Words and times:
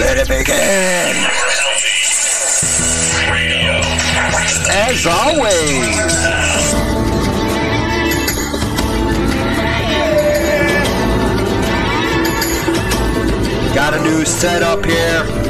Let 0.00 0.16
it 0.16 0.28
begin. 0.28 1.14
As 4.72 5.06
always. 5.06 5.96
Got 13.74 13.92
a 13.92 14.02
new 14.02 14.24
setup 14.24 14.86
here. 14.86 15.49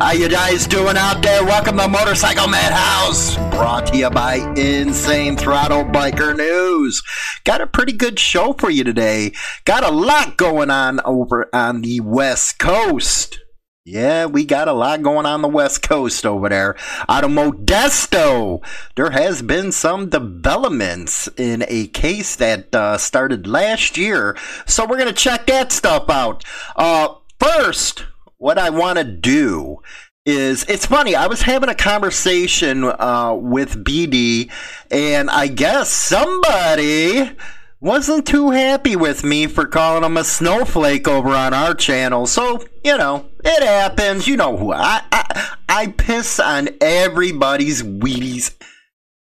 How 0.00 0.12
you 0.12 0.30
guys 0.30 0.66
doing 0.66 0.96
out 0.96 1.20
there? 1.20 1.44
Welcome 1.44 1.76
to 1.76 1.86
Motorcycle 1.86 2.48
Madhouse. 2.48 3.36
Brought 3.50 3.88
to 3.88 3.98
you 3.98 4.08
by 4.08 4.36
Insane 4.56 5.36
Throttle 5.36 5.84
Biker 5.84 6.34
News. 6.34 7.02
Got 7.44 7.60
a 7.60 7.66
pretty 7.66 7.92
good 7.92 8.18
show 8.18 8.54
for 8.54 8.70
you 8.70 8.82
today. 8.82 9.34
Got 9.66 9.84
a 9.84 9.90
lot 9.90 10.38
going 10.38 10.70
on 10.70 11.00
over 11.04 11.54
on 11.54 11.82
the 11.82 12.00
West 12.00 12.58
Coast. 12.58 13.40
Yeah, 13.84 14.24
we 14.24 14.46
got 14.46 14.68
a 14.68 14.72
lot 14.72 15.02
going 15.02 15.26
on 15.26 15.42
the 15.42 15.48
West 15.48 15.82
Coast 15.82 16.24
over 16.24 16.48
there. 16.48 16.76
Out 17.06 17.24
of 17.24 17.30
Modesto, 17.30 18.64
there 18.96 19.10
has 19.10 19.42
been 19.42 19.70
some 19.70 20.08
developments 20.08 21.28
in 21.36 21.62
a 21.68 21.88
case 21.88 22.36
that 22.36 22.74
uh, 22.74 22.96
started 22.96 23.46
last 23.46 23.98
year. 23.98 24.34
So 24.66 24.86
we're 24.86 24.96
going 24.96 25.08
to 25.08 25.14
check 25.14 25.46
that 25.48 25.72
stuff 25.72 26.08
out. 26.08 26.42
Uh, 26.74 27.16
first, 27.38 28.06
what 28.40 28.58
I 28.58 28.70
want 28.70 28.98
to 28.98 29.04
do 29.04 29.82
is 30.24 30.64
it's 30.64 30.86
funny. 30.86 31.14
I 31.14 31.26
was 31.26 31.42
having 31.42 31.68
a 31.68 31.74
conversation 31.74 32.84
uh, 32.84 33.34
with 33.34 33.84
BD, 33.84 34.50
and 34.90 35.28
I 35.30 35.46
guess 35.46 35.90
somebody 35.90 37.32
wasn't 37.80 38.26
too 38.26 38.50
happy 38.50 38.96
with 38.96 39.24
me 39.24 39.46
for 39.46 39.66
calling 39.66 40.04
him 40.04 40.16
a 40.16 40.24
snowflake 40.24 41.06
over 41.06 41.30
on 41.30 41.52
our 41.52 41.74
channel. 41.74 42.26
So 42.26 42.64
you 42.82 42.96
know, 42.96 43.26
it 43.44 43.62
happens. 43.62 44.26
You 44.26 44.38
know 44.38 44.56
who 44.56 44.72
I 44.72 45.02
I, 45.12 45.56
I 45.68 45.86
piss 45.88 46.40
on 46.40 46.70
everybody's 46.80 47.82
Wheaties 47.82 48.54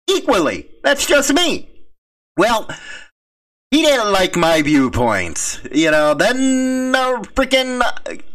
equally. 0.09 0.69
That's 0.85 1.07
just 1.07 1.35
me. 1.35 1.69
Well 2.37 2.71
he 3.71 3.83
didn't 3.83 4.13
like 4.13 4.35
my 4.35 4.63
viewpoints. 4.63 5.61
You 5.71 5.91
know, 5.91 6.15
then 6.15 6.93
the 6.93 7.29
freaking 7.35 7.83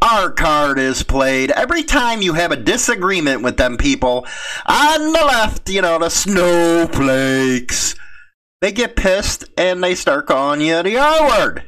R 0.02 0.30
card 0.31 0.78
is 0.78 1.02
played. 1.02 1.50
Every 1.52 1.84
time 1.84 2.22
you 2.22 2.34
have 2.34 2.52
a 2.52 2.56
disagreement 2.56 3.42
with 3.42 3.58
them 3.58 3.78
people 3.78 4.28
on 4.66 5.11
the 5.11 5.26
left, 5.26 5.70
you 5.70 5.81
know, 5.81 5.98
the 5.98 6.09
snowflakes, 6.09 7.95
they 8.61 8.72
get 8.72 8.95
pissed 8.95 9.45
and 9.58 9.84
they 9.84 9.95
start 9.95 10.28
calling 10.28 10.61
you 10.61 10.84
the 10.84 10.98
R 10.98 11.28
word. 11.28 11.64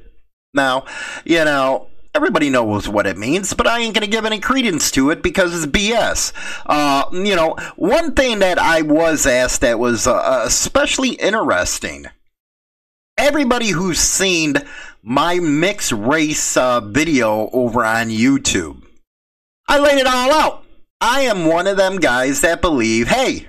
Now, 0.53 0.85
you 1.25 1.43
know, 1.43 1.87
everybody 2.13 2.51
knows 2.51 2.87
what 2.87 3.07
it 3.07 3.17
means, 3.17 3.53
but 3.55 3.67
I 3.67 3.79
ain't 3.79 3.95
going 3.95 4.05
to 4.05 4.09
give 4.09 4.25
any 4.25 4.39
credence 4.39 4.91
to 4.91 5.09
it 5.09 5.23
because 5.23 5.55
it's 5.55 5.65
BS. 5.65 6.33
Uh, 6.67 7.05
you 7.11 7.35
know, 7.35 7.57
one 7.77 8.13
thing 8.13 8.39
that 8.39 8.59
I 8.59 8.83
was 8.83 9.25
asked 9.25 9.61
that 9.61 9.79
was 9.79 10.05
uh, 10.05 10.43
especially 10.45 11.13
interesting 11.13 12.05
everybody 13.17 13.69
who's 13.69 13.99
seen 13.99 14.55
my 15.01 15.39
mixed 15.39 15.91
race 15.91 16.57
uh, 16.57 16.81
video 16.81 17.49
over 17.51 17.83
on 17.83 18.09
YouTube. 18.09 18.83
I 19.67 19.79
laid 19.79 19.99
it 19.99 20.07
all 20.07 20.31
out. 20.31 20.63
I 21.01 21.21
am 21.21 21.45
one 21.45 21.67
of 21.67 21.77
them 21.77 21.97
guys 21.97 22.41
that 22.41 22.61
believe, 22.61 23.07
hey, 23.07 23.47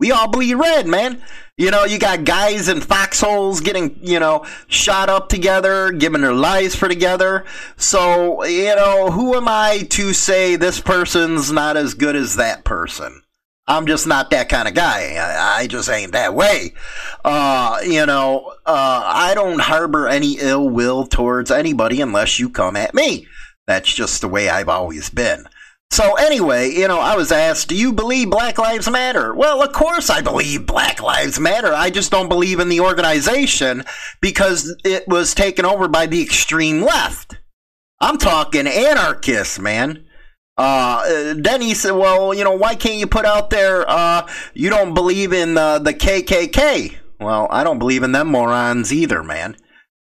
we 0.00 0.12
all 0.12 0.28
bleed 0.28 0.54
red, 0.54 0.86
man. 0.86 1.22
You 1.56 1.72
know, 1.72 1.84
you 1.84 1.98
got 1.98 2.24
guys 2.24 2.68
in 2.68 2.80
foxholes 2.80 3.60
getting, 3.60 3.98
you 4.00 4.20
know, 4.20 4.46
shot 4.68 5.08
up 5.08 5.28
together, 5.28 5.90
giving 5.90 6.20
their 6.20 6.32
lives 6.32 6.76
for 6.76 6.88
together. 6.88 7.44
So, 7.76 8.44
you 8.44 8.76
know, 8.76 9.10
who 9.10 9.34
am 9.34 9.48
I 9.48 9.86
to 9.90 10.12
say 10.12 10.54
this 10.54 10.80
person's 10.80 11.50
not 11.50 11.76
as 11.76 11.94
good 11.94 12.14
as 12.14 12.36
that 12.36 12.64
person? 12.64 13.22
I'm 13.68 13.86
just 13.86 14.06
not 14.06 14.30
that 14.30 14.48
kind 14.48 14.66
of 14.66 14.74
guy. 14.74 15.14
I, 15.16 15.60
I 15.60 15.66
just 15.66 15.90
ain't 15.90 16.12
that 16.12 16.34
way. 16.34 16.72
Uh, 17.24 17.78
you 17.84 18.06
know, 18.06 18.54
uh, 18.64 19.02
I 19.04 19.34
don't 19.34 19.60
harbor 19.60 20.08
any 20.08 20.38
ill 20.38 20.68
will 20.68 21.06
towards 21.06 21.50
anybody 21.50 22.00
unless 22.00 22.38
you 22.38 22.48
come 22.48 22.76
at 22.76 22.94
me. 22.94 23.28
That's 23.66 23.92
just 23.92 24.22
the 24.22 24.28
way 24.28 24.48
I've 24.48 24.70
always 24.70 25.10
been. 25.10 25.46
So 25.90 26.14
anyway, 26.14 26.70
you 26.70 26.88
know, 26.88 26.98
I 26.98 27.16
was 27.16 27.30
asked, 27.30 27.68
do 27.68 27.76
you 27.76 27.92
believe 27.92 28.30
Black 28.30 28.58
Lives 28.58 28.90
Matter? 28.90 29.34
Well, 29.34 29.62
of 29.62 29.72
course 29.72 30.10
I 30.10 30.22
believe 30.22 30.66
Black 30.66 31.02
Lives 31.02 31.38
Matter. 31.38 31.72
I 31.72 31.90
just 31.90 32.10
don't 32.10 32.28
believe 32.28 32.60
in 32.60 32.68
the 32.68 32.80
organization 32.80 33.84
because 34.20 34.74
it 34.84 35.06
was 35.08 35.34
taken 35.34 35.64
over 35.64 35.88
by 35.88 36.06
the 36.06 36.22
extreme 36.22 36.82
left. 36.82 37.36
I'm 38.00 38.18
talking 38.18 38.66
anarchists, 38.66 39.58
man. 39.58 40.04
Uh, 40.58 41.34
then 41.36 41.60
he 41.60 41.72
said, 41.72 41.92
well, 41.92 42.34
you 42.34 42.42
know, 42.42 42.52
why 42.52 42.74
can't 42.74 42.96
you 42.96 43.06
put 43.06 43.24
out 43.24 43.50
there, 43.50 43.88
uh, 43.88 44.28
you 44.54 44.68
don't 44.68 44.92
believe 44.92 45.32
in 45.32 45.56
uh, 45.56 45.78
the 45.78 45.94
KKK? 45.94 46.96
Well, 47.20 47.46
I 47.50 47.62
don't 47.62 47.78
believe 47.78 48.02
in 48.02 48.12
them 48.12 48.28
morons 48.28 48.92
either, 48.92 49.22
man. 49.22 49.56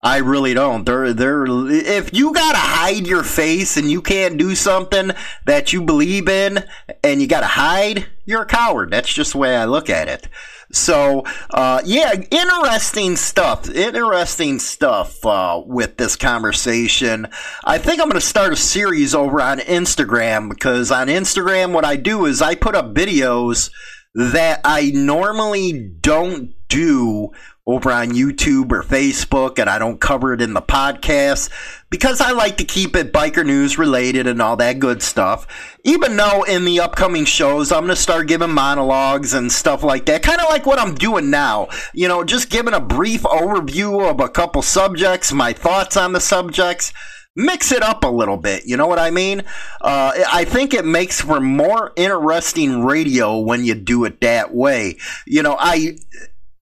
I 0.05 0.19
really 0.19 0.53
don't. 0.53 0.85
They're, 0.85 1.15
they're, 1.15 1.47
if 1.47 2.13
you 2.13 2.35
gotta 2.35 2.59
hide 2.59 3.07
your 3.07 3.23
face 3.23 3.79
and 3.79 3.91
you 3.91 4.03
can't 4.03 4.37
do 4.37 4.55
something 4.55 5.13
that 5.47 5.73
you 5.73 5.81
believe 5.81 6.29
in 6.29 6.63
and 7.03 7.23
you 7.23 7.27
gotta 7.27 7.47
hide, 7.47 8.07
you're 8.27 8.43
a 8.43 8.47
coward. 8.47 8.91
That's 8.91 9.13
just 9.13 9.33
the 9.33 9.39
way 9.39 9.57
I 9.57 9.65
look 9.65 9.89
at 9.89 10.09
it. 10.09 10.29
So, 10.73 11.25
uh, 11.51 11.81
yeah, 11.87 12.13
interesting 12.31 13.17
stuff. 13.17 13.71
Interesting 13.71 14.59
stuff 14.59 15.25
uh, 15.25 15.63
with 15.65 15.97
this 15.97 16.17
conversation. 16.17 17.29
I 17.65 17.79
think 17.79 18.01
I'm 18.01 18.09
going 18.09 18.21
to 18.21 18.27
start 18.27 18.53
a 18.53 18.57
series 18.57 19.15
over 19.15 19.41
on 19.41 19.61
Instagram 19.61 20.51
because 20.51 20.91
on 20.91 21.07
Instagram, 21.07 21.73
what 21.73 21.85
I 21.85 21.97
do 21.97 22.27
is 22.27 22.43
I 22.43 22.57
put 22.57 22.75
up 22.75 22.93
videos 22.93 23.71
that 24.15 24.61
I 24.65 24.91
normally 24.93 25.73
don't 26.01 26.55
do 26.69 27.31
over 27.67 27.91
on 27.91 28.11
YouTube 28.11 28.71
or 28.73 28.83
Facebook, 28.83 29.59
and 29.59 29.71
I 29.71 29.79
don't 29.79 30.01
cover 30.01 30.35
it 30.35 30.43
in 30.43 30.53
the 30.53 30.61
podcast 30.61 31.51
because 31.89 32.21
I 32.21 32.33
like 32.33 32.59
to 32.59 32.65
keep 32.65 32.95
it 32.95 33.13
biker 33.13 33.45
news 33.45 33.79
related 33.79 34.27
and 34.27 34.43
all 34.43 34.57
that 34.57 34.79
good 34.79 35.03
stuff. 35.03 35.47
Even 35.83 36.17
though 36.17 36.43
in 36.43 36.67
the 36.67 36.81
upcoming 36.81 37.25
shows, 37.25 37.73
I'm 37.73 37.85
going 37.85 37.95
to 37.95 37.97
start 37.97 38.29
giving 38.29 38.51
monologues 38.51 39.33
and 39.33 39.51
stuff 39.51 39.83
like 39.83 40.05
that, 40.07 40.23
kind 40.23 40.41
of 40.41 40.49
like 40.51 40.67
what 40.67 40.79
I'm 40.79 40.95
doing 40.95 41.31
now. 41.31 41.69
You 41.95 42.09
know, 42.09 42.23
just 42.23 42.51
giving 42.51 42.75
a 42.75 42.81
brief 42.81 43.23
overview 43.23 44.11
of 44.11 44.21
a 44.21 44.29
couple 44.29 44.61
subjects, 44.61 45.33
my 45.33 45.53
thoughts 45.55 45.97
on 45.97 46.13
the 46.13 46.21
subjects 46.21 46.93
mix 47.37 47.73
it 47.73 47.83
up 47.83 48.05
a 48.05 48.09
little 48.09 48.37
bit. 48.37 48.65
You 48.65 48.77
know 48.77 48.87
what 48.87 48.99
I 48.99 49.11
mean? 49.11 49.41
Uh, 49.81 50.13
I 50.33 50.45
think 50.45 50.73
it 50.73 50.85
makes 50.85 51.21
for 51.21 51.41
more 51.41 51.93
interesting 51.97 52.85
radio 52.85 53.39
when 53.39 53.65
you 53.65 53.75
do 53.75 54.05
it 54.05 54.21
that 54.21 54.55
way. 54.55 54.99
You 55.27 55.43
know, 55.43 55.57
I 55.59 55.97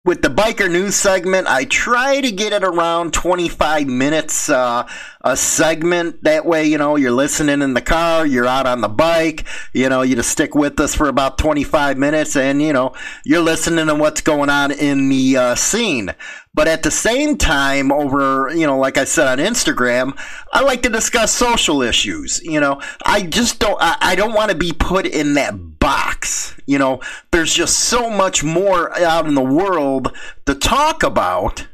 with 0.04 0.20
the 0.20 0.28
biker 0.28 0.68
news 0.68 0.96
segment, 0.96 1.46
I 1.46 1.64
try 1.64 2.20
to 2.20 2.32
get 2.32 2.52
it 2.52 2.64
around 2.64 3.14
25 3.14 3.86
minutes 3.86 4.48
uh, 4.48 4.88
a 5.20 5.36
segment. 5.36 6.24
That 6.24 6.44
way, 6.44 6.64
you 6.66 6.76
know, 6.76 6.96
you're 6.96 7.12
listening 7.12 7.62
in 7.62 7.74
the 7.74 7.80
car, 7.80 8.26
you're 8.26 8.46
out 8.46 8.66
on 8.66 8.80
the 8.80 8.88
bike, 8.88 9.44
you 9.72 9.88
know, 9.88 10.02
you 10.02 10.16
just 10.16 10.30
stick 10.30 10.56
with 10.56 10.80
us 10.80 10.92
for 10.92 11.06
about 11.06 11.38
25 11.38 11.98
minutes 11.98 12.34
and, 12.34 12.60
you 12.60 12.72
know, 12.72 12.94
you're 13.24 13.42
listening 13.42 13.86
to 13.86 13.94
what's 13.94 14.22
going 14.22 14.50
on 14.50 14.72
in 14.72 15.08
the 15.08 15.36
uh, 15.36 15.54
scene. 15.54 16.12
But 16.54 16.68
at 16.68 16.82
the 16.82 16.90
same 16.90 17.38
time, 17.38 17.90
over, 17.90 18.50
you 18.54 18.66
know, 18.66 18.78
like 18.78 18.98
I 18.98 19.04
said 19.04 19.26
on 19.26 19.38
Instagram, 19.38 20.18
I 20.52 20.62
like 20.62 20.82
to 20.82 20.90
discuss 20.90 21.32
social 21.32 21.80
issues. 21.80 22.42
You 22.42 22.60
know, 22.60 22.80
I 23.06 23.22
just 23.22 23.58
don't, 23.58 23.78
I, 23.80 23.96
I 24.00 24.14
don't 24.14 24.34
want 24.34 24.50
to 24.50 24.56
be 24.56 24.72
put 24.72 25.06
in 25.06 25.34
that 25.34 25.78
box. 25.78 26.54
You 26.66 26.78
know, 26.78 27.00
there's 27.30 27.54
just 27.54 27.78
so 27.78 28.10
much 28.10 28.44
more 28.44 28.94
out 28.98 29.26
in 29.26 29.34
the 29.34 29.40
world 29.40 30.14
to 30.44 30.54
talk 30.54 31.02
about. 31.02 31.66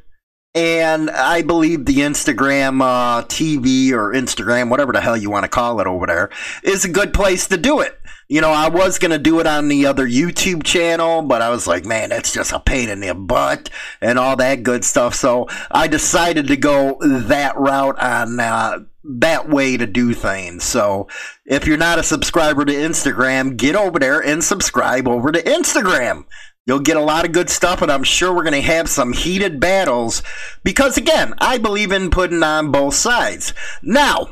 And 0.54 1.10
I 1.10 1.42
believe 1.42 1.84
the 1.84 1.98
Instagram 1.98 2.80
uh, 2.80 3.24
TV 3.24 3.90
or 3.90 4.12
Instagram, 4.12 4.70
whatever 4.70 4.92
the 4.92 5.00
hell 5.00 5.16
you 5.16 5.28
want 5.28 5.44
to 5.44 5.48
call 5.48 5.80
it 5.80 5.86
over 5.86 6.06
there, 6.06 6.30
is 6.62 6.84
a 6.84 6.88
good 6.88 7.12
place 7.12 7.48
to 7.48 7.56
do 7.56 7.80
it. 7.80 7.98
You 8.30 8.42
know, 8.42 8.50
I 8.50 8.68
was 8.68 8.98
going 8.98 9.10
to 9.10 9.18
do 9.18 9.40
it 9.40 9.46
on 9.46 9.68
the 9.68 9.86
other 9.86 10.06
YouTube 10.06 10.62
channel, 10.62 11.22
but 11.22 11.40
I 11.40 11.48
was 11.48 11.66
like, 11.66 11.86
man, 11.86 12.10
that's 12.10 12.30
just 12.30 12.52
a 12.52 12.60
pain 12.60 12.90
in 12.90 13.00
the 13.00 13.14
butt 13.14 13.70
and 14.02 14.18
all 14.18 14.36
that 14.36 14.62
good 14.62 14.84
stuff. 14.84 15.14
So 15.14 15.48
I 15.70 15.88
decided 15.88 16.48
to 16.48 16.56
go 16.58 16.98
that 17.00 17.56
route 17.56 17.98
on 17.98 18.38
uh, 18.38 18.80
that 19.04 19.48
way 19.48 19.78
to 19.78 19.86
do 19.86 20.12
things. 20.12 20.64
So 20.64 21.08
if 21.46 21.66
you're 21.66 21.78
not 21.78 21.98
a 21.98 22.02
subscriber 22.02 22.66
to 22.66 22.72
Instagram, 22.72 23.56
get 23.56 23.74
over 23.74 23.98
there 23.98 24.22
and 24.22 24.44
subscribe 24.44 25.08
over 25.08 25.32
to 25.32 25.42
Instagram. 25.42 26.26
You'll 26.66 26.80
get 26.80 26.98
a 26.98 27.02
lot 27.02 27.24
of 27.24 27.32
good 27.32 27.48
stuff, 27.48 27.80
and 27.80 27.90
I'm 27.90 28.04
sure 28.04 28.30
we're 28.30 28.42
going 28.42 28.52
to 28.52 28.60
have 28.60 28.90
some 28.90 29.14
heated 29.14 29.58
battles 29.58 30.22
because, 30.64 30.98
again, 30.98 31.32
I 31.38 31.56
believe 31.56 31.92
in 31.92 32.10
putting 32.10 32.42
on 32.42 32.70
both 32.72 32.92
sides. 32.92 33.54
Now, 33.82 34.28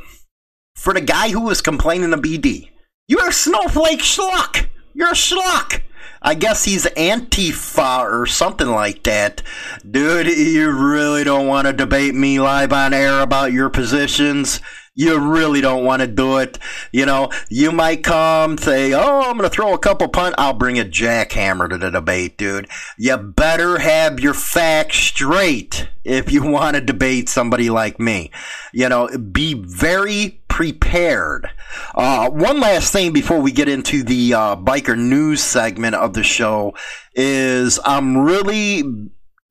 for 0.75 0.93
the 0.93 1.01
guy 1.01 1.31
who 1.31 1.41
was 1.41 1.63
complaining 1.63 2.11
to 2.11 2.19
BD, 2.19 2.69
you're 3.09 3.29
a 3.29 3.33
snowflake 3.33 4.01
schluck. 4.01 4.67
You're 4.95 5.11
a 5.11 5.13
schluck. 5.13 5.83
I 6.23 6.35
guess 6.35 6.65
he's 6.65 6.87
Antifa 6.87 8.01
or 8.01 8.27
something 8.27 8.69
like 8.69 9.03
that. 9.05 9.43
Dude, 9.89 10.27
you 10.27 10.71
really 10.71 11.23
don't 11.23 11.47
want 11.47 11.67
to 11.67 11.73
debate 11.73 12.15
me 12.15 12.41
live 12.41 12.73
on 12.73 12.93
air 12.93 13.21
about 13.21 13.53
your 13.53 13.71
positions 13.71 14.61
you 14.97 15.19
really 15.19 15.61
don't 15.61 15.85
want 15.85 16.01
to 16.01 16.09
do 16.09 16.39
it. 16.39 16.59
You 16.91 17.07
know, 17.07 17.31
you 17.51 17.71
might 17.71 18.03
come 18.03 18.59
say, 18.59 18.95
"Oh, 18.95 19.21
I'm 19.21 19.37
going 19.37 19.49
to 19.49 19.55
throw 19.55 19.75
a 19.75 19.79
couple 19.79 20.09
punt." 20.09 20.35
I'll 20.39 20.55
bring 20.55 20.79
a 20.79 20.85
jackhammer 20.85 21.69
to 21.69 21.79
the 21.79 21.91
debate, 21.91 22.39
dude. 22.39 22.69
You 22.99 23.17
better 23.19 23.79
have 23.79 24.19
your 24.19 24.35
facts 24.35 24.97
straight 24.97 25.89
if 26.03 26.33
you 26.33 26.43
want 26.43 26.77
to 26.77 26.81
debate 26.81 27.29
somebody 27.29 27.69
like 27.69 28.01
me. 28.01 28.31
You 28.73 28.89
know, 28.89 29.09
be 29.19 29.55
very 29.55 30.41
prepared. 30.57 31.47
Uh, 31.95 32.31
one 32.31 32.59
last 32.61 32.91
thing 32.91 33.13
before 33.13 33.39
we 33.39 33.53
get 33.53 33.69
into 33.69 34.03
the 34.03 34.33
uh, 34.33 34.57
biker 34.57 34.97
news 34.97 35.43
segment 35.43 35.95
of 35.95 36.15
the 36.15 36.23
show 36.23 36.75
is 37.15 37.79
I'm 37.85 38.17
really 38.17 38.83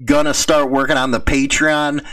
gonna 0.04 0.34
start 0.34 0.72
working 0.72 0.98
on 0.98 1.12
the 1.12 1.20
Patreon 1.20 2.04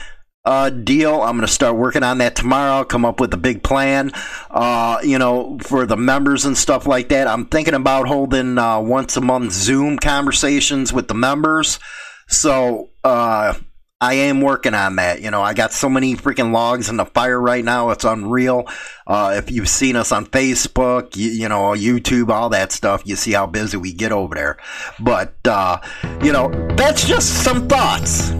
uh, 0.45 0.69
deal. 0.69 1.23
I'm 1.23 1.39
going 1.39 1.47
to 1.47 1.53
start 1.53 1.77
working 1.77 2.03
on 2.03 2.19
that 2.19 2.35
tomorrow. 2.35 2.85
Come 2.85 3.05
up 3.05 3.21
with 3.21 3.33
a 3.33 3.37
big 3.37 3.63
plan, 3.63 4.11
uh, 4.51 4.99
you 5.03 5.17
know, 5.17 5.57
for 5.63 5.87
the 5.87 5.97
members 5.97 6.45
and 6.45 6.59
stuff 6.59 6.85
like 6.85 7.11
that. 7.11 7.29
I'm 7.29 7.47
thinking 7.47 7.75
about 7.75 8.09
holding 8.09 8.59
uh, 8.59 8.81
once 8.81 9.17
a 9.17 9.21
month 9.21 9.53
Zoom 9.53 9.99
conversations 9.99 10.93
with 10.93 11.07
the 11.07 11.15
members. 11.15 11.79
So 12.27 12.91
uh, 13.05 13.55
I 14.03 14.15
am 14.15 14.41
working 14.41 14.75
on 14.75 14.97
that. 14.97 15.23
You 15.23 15.31
know, 15.31 15.41
I 15.41 15.55
got 15.55 15.73
so 15.73 15.89
many 15.89 16.15
freaking 16.17 16.53
logs 16.53 16.91
in 16.91 16.97
the 16.97 17.07
fire 17.07 17.41
right 17.41 17.65
now. 17.65 17.91
It's 17.91 18.05
unreal. 18.05 18.67
Uh, 19.07 19.35
if 19.37 19.51
you've 19.51 19.69
seen 19.69 19.97
us 19.97 20.13
on 20.13 20.27
Facebook, 20.27 21.17
you, 21.17 21.31
you, 21.31 21.49
know, 21.49 21.71
YouTube, 21.71 22.29
all 22.29 22.51
that 22.51 22.73
stuff, 22.73 23.03
you 23.07 23.17
see 23.17 23.33
how 23.33 23.47
busy 23.47 23.77
we 23.77 23.93
get 23.93 24.13
over 24.13 24.35
there. 24.35 24.59
But, 25.01 25.35
uh, 25.47 25.79
you 26.23 26.33
know, 26.33 26.51
that's 26.77 27.07
just 27.07 27.45
some 27.45 27.69
thoughts 27.69 28.33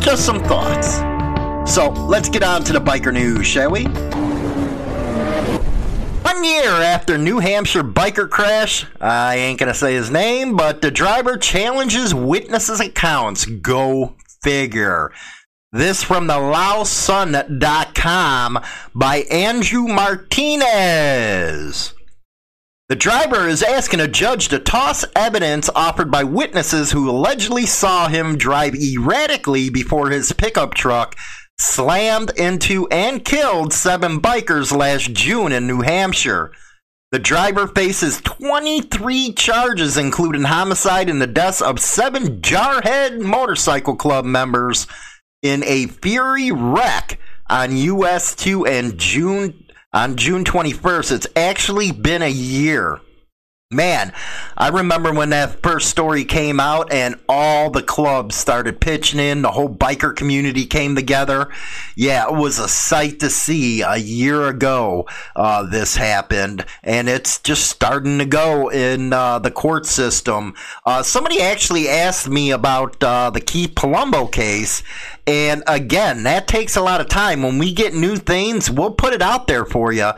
just 0.00 0.24
some 0.24 0.42
thoughts. 0.44 0.96
So 1.70 1.90
let's 1.90 2.30
get 2.30 2.42
on 2.42 2.64
to 2.64 2.72
the 2.72 2.80
biker 2.80 3.12
news, 3.12 3.46
shall 3.46 3.70
we? 3.70 3.84
One 6.22 6.44
year 6.44 6.70
after 6.70 7.18
New 7.18 7.40
Hampshire 7.40 7.82
biker 7.82 8.30
crash, 8.30 8.86
I 9.00 9.36
ain't 9.36 9.58
gonna 9.58 9.74
say 9.74 9.94
his 9.94 10.10
name, 10.10 10.56
but 10.56 10.80
the 10.80 10.90
driver 10.90 11.36
challenges 11.36 12.14
witnesses' 12.14 12.80
accounts. 12.80 13.44
Go 13.44 14.14
figure. 14.42 15.12
This 15.72 16.02
from 16.02 16.28
the 16.28 16.34
LowellSun.com 16.34 18.60
by 18.94 19.16
Andrew 19.30 19.86
Martinez. 19.86 21.92
The 22.88 22.96
driver 22.96 23.46
is 23.46 23.62
asking 23.62 24.00
a 24.00 24.08
judge 24.08 24.48
to 24.48 24.58
toss 24.58 25.04
evidence 25.14 25.68
offered 25.74 26.10
by 26.10 26.24
witnesses 26.24 26.92
who 26.92 27.10
allegedly 27.10 27.66
saw 27.66 28.08
him 28.08 28.38
drive 28.38 28.74
erratically 28.74 29.68
before 29.68 30.08
his 30.08 30.32
pickup 30.32 30.72
truck 30.72 31.14
slammed 31.60 32.30
into 32.38 32.86
and 32.88 33.24
killed 33.24 33.72
seven 33.74 34.20
bikers 34.20 34.74
last 34.74 35.12
June 35.12 35.52
in 35.52 35.66
New 35.66 35.82
Hampshire. 35.82 36.50
The 37.10 37.18
driver 37.18 37.66
faces 37.66 38.20
23 38.20 39.32
charges, 39.32 39.96
including 39.96 40.42
homicide 40.42 41.08
and 41.08 41.22
the 41.22 41.26
deaths 41.26 41.62
of 41.62 41.80
seven 41.80 42.42
Jarhead 42.42 43.18
Motorcycle 43.18 43.96
Club 43.96 44.26
members 44.26 44.86
in 45.40 45.64
a 45.64 45.86
Fury 45.86 46.52
wreck 46.52 47.18
on 47.48 47.74
US 47.74 48.34
2 48.34 48.66
and 48.66 48.98
June 48.98 49.64
on 49.94 50.16
June 50.16 50.44
21st. 50.44 51.12
It's 51.12 51.26
actually 51.34 51.92
been 51.92 52.20
a 52.20 52.28
year. 52.28 53.00
Man, 53.70 54.14
I 54.56 54.68
remember 54.68 55.12
when 55.12 55.28
that 55.28 55.62
first 55.62 55.90
story 55.90 56.24
came 56.24 56.58
out 56.58 56.90
and 56.90 57.16
all 57.28 57.68
the 57.68 57.82
clubs 57.82 58.34
started 58.34 58.80
pitching 58.80 59.20
in, 59.20 59.42
the 59.42 59.50
whole 59.50 59.68
biker 59.68 60.16
community 60.16 60.64
came 60.64 60.94
together. 60.94 61.50
Yeah, 61.94 62.28
it 62.28 62.34
was 62.34 62.58
a 62.58 62.66
sight 62.66 63.20
to 63.20 63.28
see. 63.28 63.82
A 63.82 63.98
year 63.98 64.46
ago, 64.46 65.06
uh, 65.36 65.64
this 65.64 65.96
happened, 65.96 66.64
and 66.82 67.10
it's 67.10 67.40
just 67.40 67.68
starting 67.68 68.16
to 68.20 68.24
go 68.24 68.70
in 68.70 69.12
uh, 69.12 69.38
the 69.38 69.50
court 69.50 69.84
system. 69.84 70.54
Uh, 70.86 71.02
somebody 71.02 71.42
actually 71.42 71.90
asked 71.90 72.26
me 72.26 72.50
about 72.50 73.04
uh, 73.04 73.28
the 73.28 73.42
Keith 73.42 73.74
Palumbo 73.74 74.32
case, 74.32 74.82
and 75.26 75.62
again, 75.66 76.22
that 76.22 76.48
takes 76.48 76.74
a 76.74 76.80
lot 76.80 77.02
of 77.02 77.08
time. 77.08 77.42
When 77.42 77.58
we 77.58 77.74
get 77.74 77.92
new 77.92 78.16
things, 78.16 78.70
we'll 78.70 78.92
put 78.92 79.12
it 79.12 79.20
out 79.20 79.46
there 79.46 79.66
for 79.66 79.92
you. 79.92 80.12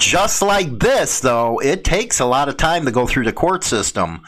Just 0.00 0.42
like 0.42 0.80
this, 0.80 1.20
though, 1.20 1.60
it 1.60 1.84
takes 1.84 2.18
a 2.20 2.26
lot 2.26 2.48
of 2.48 2.56
time 2.56 2.84
to 2.84 2.90
go 2.90 3.06
through 3.06 3.24
the 3.24 3.32
court 3.32 3.62
system. 3.62 4.22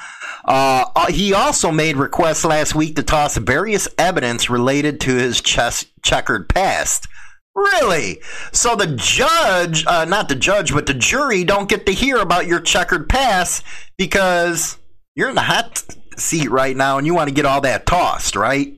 Uh, 0.44 0.86
uh 0.94 1.10
he 1.10 1.34
also 1.34 1.72
made 1.72 1.96
requests 1.96 2.44
last 2.44 2.74
week 2.74 2.94
to 2.96 3.02
toss 3.02 3.36
various 3.36 3.88
evidence 3.98 4.48
related 4.48 5.00
to 5.00 5.14
his 5.16 5.40
chess 5.40 5.84
checkered 6.04 6.48
past. 6.48 7.08
Really? 7.56 8.20
So 8.52 8.76
the 8.76 8.94
judge, 8.96 9.84
uh, 9.86 10.04
not 10.04 10.28
the 10.28 10.34
judge, 10.34 10.72
but 10.72 10.86
the 10.86 10.94
jury 10.94 11.42
don't 11.42 11.68
get 11.68 11.86
to 11.86 11.92
hear 11.92 12.18
about 12.18 12.46
your 12.46 12.60
checkered 12.60 13.08
past 13.08 13.64
because 13.96 14.76
you're 15.14 15.30
in 15.30 15.34
the 15.34 15.40
hot 15.40 15.82
seat 16.18 16.50
right 16.50 16.76
now 16.76 16.98
and 16.98 17.06
you 17.06 17.14
want 17.14 17.28
to 17.28 17.34
get 17.34 17.46
all 17.46 17.62
that 17.62 17.86
tossed, 17.86 18.36
right? 18.36 18.74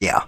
Yeah. 0.00 0.24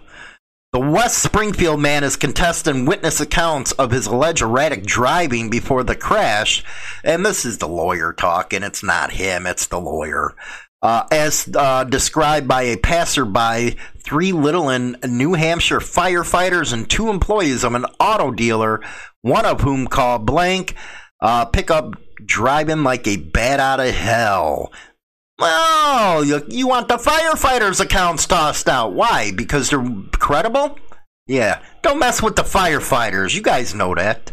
The 0.76 0.90
West 0.90 1.22
Springfield 1.22 1.80
man 1.80 2.04
is 2.04 2.16
contesting 2.16 2.84
witness 2.84 3.18
accounts 3.18 3.72
of 3.72 3.92
his 3.92 4.06
alleged 4.06 4.42
erratic 4.42 4.84
driving 4.84 5.48
before 5.48 5.82
the 5.82 5.96
crash. 5.96 6.62
And 7.02 7.24
this 7.24 7.46
is 7.46 7.56
the 7.56 7.66
lawyer 7.66 8.12
talking. 8.12 8.62
It's 8.62 8.82
not 8.82 9.12
him, 9.12 9.46
it's 9.46 9.68
the 9.68 9.80
lawyer. 9.80 10.34
Uh, 10.82 11.06
as 11.10 11.48
uh, 11.56 11.84
described 11.84 12.46
by 12.46 12.64
a 12.64 12.76
passerby, 12.76 13.78
three 14.00 14.32
Little 14.32 14.66
Littleton, 14.66 15.16
New 15.16 15.32
Hampshire 15.32 15.80
firefighters 15.80 16.74
and 16.74 16.90
two 16.90 17.08
employees 17.08 17.64
of 17.64 17.72
an 17.72 17.86
auto 17.98 18.30
dealer, 18.30 18.82
one 19.22 19.46
of 19.46 19.62
whom 19.62 19.86
called 19.86 20.26
blank, 20.26 20.74
uh, 21.22 21.46
pick 21.46 21.70
up 21.70 21.94
driving 22.22 22.82
like 22.82 23.06
a 23.06 23.16
bat 23.16 23.60
out 23.60 23.80
of 23.80 23.94
hell. 23.94 24.72
Well, 25.38 26.24
you, 26.24 26.42
you 26.48 26.66
want 26.66 26.88
the 26.88 26.96
firefighters' 26.96 27.80
accounts 27.80 28.26
tossed 28.26 28.68
out. 28.68 28.94
Why? 28.94 29.32
Because 29.32 29.68
they're 29.68 29.86
credible? 30.12 30.78
Yeah. 31.26 31.60
Don't 31.82 31.98
mess 31.98 32.22
with 32.22 32.36
the 32.36 32.42
firefighters. 32.42 33.34
You 33.34 33.42
guys 33.42 33.74
know 33.74 33.94
that. 33.94 34.32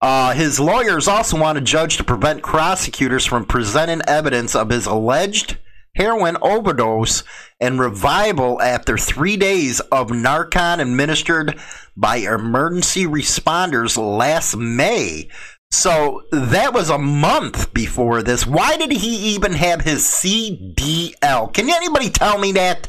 Uh, 0.00 0.34
his 0.34 0.58
lawyers 0.58 1.06
also 1.06 1.38
want 1.38 1.58
a 1.58 1.60
judge 1.60 1.96
to 1.96 2.04
prevent 2.04 2.42
prosecutors 2.42 3.24
from 3.24 3.44
presenting 3.44 4.02
evidence 4.08 4.56
of 4.56 4.70
his 4.70 4.86
alleged 4.86 5.58
heroin 5.94 6.36
overdose 6.40 7.22
and 7.60 7.78
revival 7.78 8.60
after 8.62 8.96
three 8.96 9.36
days 9.36 9.78
of 9.92 10.08
Narcan 10.08 10.80
administered 10.80 11.60
by 11.96 12.16
emergency 12.16 13.04
responders 13.04 13.96
last 13.96 14.56
May. 14.56 15.28
So 15.72 16.24
that 16.30 16.74
was 16.74 16.90
a 16.90 16.98
month 16.98 17.72
before 17.72 18.22
this. 18.22 18.46
Why 18.46 18.76
did 18.76 18.92
he 18.92 19.34
even 19.34 19.54
have 19.54 19.80
his 19.80 20.02
CDL? 20.02 21.52
Can 21.52 21.70
anybody 21.70 22.10
tell 22.10 22.38
me 22.38 22.52
that? 22.52 22.88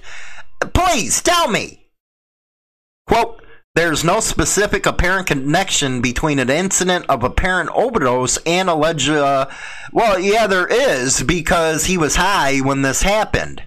Please 0.73 1.21
tell 1.21 1.47
me. 1.47 1.87
Quote, 3.07 3.41
there's 3.73 4.03
no 4.03 4.19
specific 4.19 4.85
apparent 4.85 5.27
connection 5.27 6.01
between 6.01 6.39
an 6.39 6.49
incident 6.49 7.05
of 7.07 7.23
apparent 7.23 7.69
overdose 7.73 8.37
and 8.45 8.69
alleged. 8.69 9.09
Uh, 9.09 9.47
well, 9.93 10.19
yeah, 10.19 10.45
there 10.45 10.67
is 10.67 11.23
because 11.23 11.85
he 11.85 11.97
was 11.97 12.17
high 12.17 12.59
when 12.59 12.81
this 12.81 13.01
happened. 13.01 13.63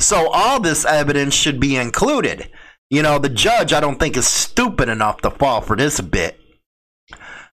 So 0.00 0.30
all 0.30 0.58
this 0.58 0.86
evidence 0.86 1.34
should 1.34 1.60
be 1.60 1.76
included. 1.76 2.50
You 2.88 3.02
know, 3.02 3.18
the 3.18 3.28
judge, 3.28 3.74
I 3.74 3.80
don't 3.80 4.00
think, 4.00 4.16
is 4.16 4.26
stupid 4.26 4.88
enough 4.88 5.20
to 5.20 5.30
fall 5.30 5.60
for 5.60 5.76
this 5.76 6.00
bit. 6.00 6.40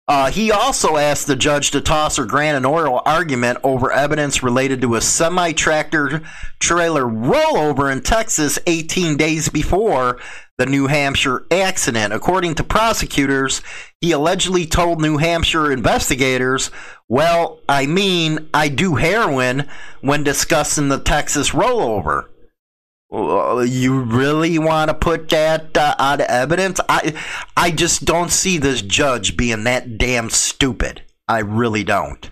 Uh, 0.08 0.32
he 0.32 0.52
also 0.52 0.98
asked 0.98 1.28
the 1.28 1.36
judge 1.36 1.72
to 1.72 1.80
toss 1.80 2.20
or 2.20 2.26
grant 2.26 2.58
an 2.58 2.66
oral 2.66 3.02
argument 3.06 3.60
over 3.64 3.92
evidence 3.92 4.44
related 4.44 4.82
to 4.82 4.96
a 4.96 5.02
semi 5.02 5.52
tractor 5.54 6.22
trailer 6.60 7.04
rollover 7.04 7.92
in 7.92 8.02
Texas 8.02 8.60
18 8.68 9.16
days 9.16 9.48
before 9.48 10.20
the 10.58 10.66
New 10.66 10.88
Hampshire 10.88 11.46
accident. 11.50 12.14
According 12.14 12.56
to 12.56 12.64
prosecutors, 12.64 13.62
he 14.02 14.12
allegedly 14.12 14.66
told 14.66 15.00
New 15.00 15.18
Hampshire 15.18 15.72
investigators, 15.72 16.72
Well, 17.08 17.62
I 17.70 17.86
mean, 17.86 18.50
I 18.54 18.68
do 18.68 18.96
heroin 18.96 19.70
when 20.02 20.24
discussing 20.24 20.90
the 20.90 21.00
Texas 21.00 21.52
rollover 21.52 22.31
you 23.12 24.02
really 24.02 24.58
want 24.58 24.90
to 24.90 24.94
put 24.94 25.30
that 25.30 25.76
uh, 25.78 25.96
on 26.00 26.22
evidence? 26.22 26.80
I, 26.88 27.14
I 27.58 27.72
just 27.72 28.06
don't 28.06 28.32
see 28.32 28.58
this 28.58 28.82
judge 28.82 29.36
being 29.36 29.66
that 29.66 29.98
damn 29.98 30.30
stupid. 30.30 31.04
I 31.28 31.40
really 31.40 31.84
don't. 31.84 32.30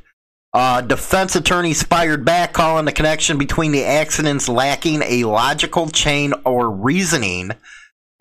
Uh, 0.51 0.81
defense 0.81 1.35
attorneys 1.35 1.83
fired 1.83 2.25
back, 2.25 2.53
calling 2.53 2.85
the 2.85 2.91
connection 2.91 3.37
between 3.37 3.71
the 3.71 3.85
accidents 3.85 4.49
lacking 4.49 5.03
a 5.03 5.23
logical 5.25 5.89
chain 5.89 6.33
or 6.45 6.71
reasoning. 6.71 7.51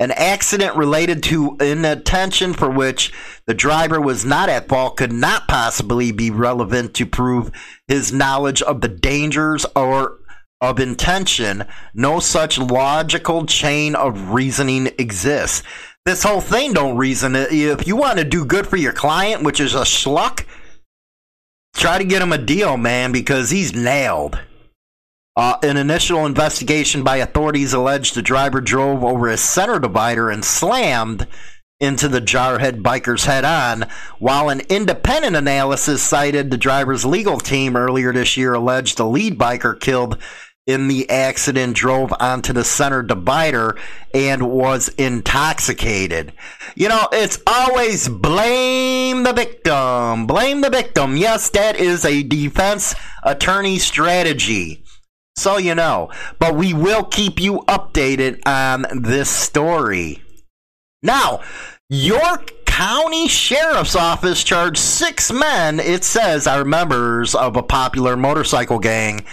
An 0.01 0.13
accident 0.13 0.77
related 0.77 1.23
to 1.25 1.57
inattention 1.61 2.55
for 2.55 2.71
which 2.71 3.13
the 3.47 3.55
driver 3.55 4.01
was 4.01 4.25
not 4.25 4.49
at 4.49 4.69
fault 4.69 4.97
could 4.97 5.13
not 5.13 5.49
possibly 5.49 6.13
be 6.13 6.31
relevant 6.31 6.95
to 6.95 7.07
prove 7.07 7.51
his 7.89 8.13
knowledge 8.13 8.63
of 8.63 8.81
the 8.81 8.89
dangers 8.89 9.67
or 9.75 10.18
of 10.61 10.81
intention. 10.81 11.65
No 11.95 12.21
such 12.21 12.59
logical 12.59 13.47
chain 13.47 13.95
of 13.95 14.31
reasoning 14.31 14.89
exists. 14.99 15.63
This 16.05 16.23
whole 16.23 16.41
thing 16.41 16.73
don't 16.73 16.97
reason. 16.97 17.37
If 17.37 17.87
you 17.87 17.97
want 17.97 18.19
to 18.19 18.25
do 18.25 18.45
good 18.45 18.67
for 18.67 18.77
your 18.77 18.93
client, 18.93 19.43
which 19.43 19.61
is 19.61 19.75
a 19.75 19.83
schluck, 19.83 20.45
try 21.75 21.99
to 21.99 22.05
get 22.05 22.23
him 22.23 22.33
a 22.33 22.39
deal, 22.39 22.77
man, 22.77 23.13
because 23.13 23.51
he's 23.51 23.75
nailed. 23.75 24.39
Uh, 25.37 25.57
an 25.63 25.77
initial 25.77 26.27
investigation 26.27 27.05
by 27.05 27.19
authorities 27.19 27.73
alleged 27.73 28.15
the 28.17 28.23
driver 28.23 28.61
drove 28.61 29.05
over 29.05 29.29
a 29.29 29.37
center 29.37 29.79
divider 29.79 30.31
and 30.31 30.45
slammed 30.45 31.29
into 31.79 32.09
the 32.09 32.21
jarhead 32.21 32.83
bikers 32.83 33.27
head 33.27 33.45
on, 33.45 33.89
while 34.19 34.49
an 34.49 34.61
independent 34.69 35.37
analysis 35.37 36.03
cited 36.03 36.51
the 36.51 36.57
driver's 36.57 37.05
legal 37.05 37.39
team 37.39 37.77
earlier 37.77 38.13
this 38.13 38.37
year 38.37 38.53
alleged 38.53 38.97
the 38.97 39.07
lead 39.07 39.39
biker 39.39 39.79
killed 39.79 40.19
in 40.69 40.87
the 40.87 41.11
accident 41.11 41.75
drove 41.75 42.13
onto 42.21 42.53
the 42.53 42.63
center 42.63 43.03
divider 43.03 43.77
and 44.15 44.49
was 44.49 44.89
intoxicated. 44.91 46.33
You 46.77 46.89
know, 46.91 47.09
it's 47.11 47.41
always 47.47 48.07
blame 48.09 49.25
the 49.25 49.33
victim. 49.33 50.29
Blame 50.29 50.61
the 50.61 50.71
victim. 50.71 51.17
Yes, 51.17 51.51
that 51.51 51.75
is 51.75 52.05
a 52.05 52.23
defense 52.23 52.95
attorney 53.25 53.79
strategy 53.79 54.85
so 55.39 55.57
you 55.57 55.75
know. 55.75 56.11
But 56.39 56.57
we 56.57 56.75
will 56.75 57.05
keep 57.05 57.41
you 57.41 57.61
updated 57.69 58.41
on 58.47 58.85
this 59.03 59.31
story. 59.31 60.23
Now, 61.03 61.43
York 61.89 62.65
County 62.67 63.29
Sheriff's 63.29 63.97
Office 63.97 64.45
charged 64.45 64.79
six 64.79 65.33
men, 65.33 65.81
it 65.81 66.05
says, 66.05 66.47
are 66.47 66.65
members 66.65 67.35
of 67.35 67.57
a 67.57 67.63
popular 67.63 68.17
motorcycle 68.17 68.79
gang. 68.79 69.25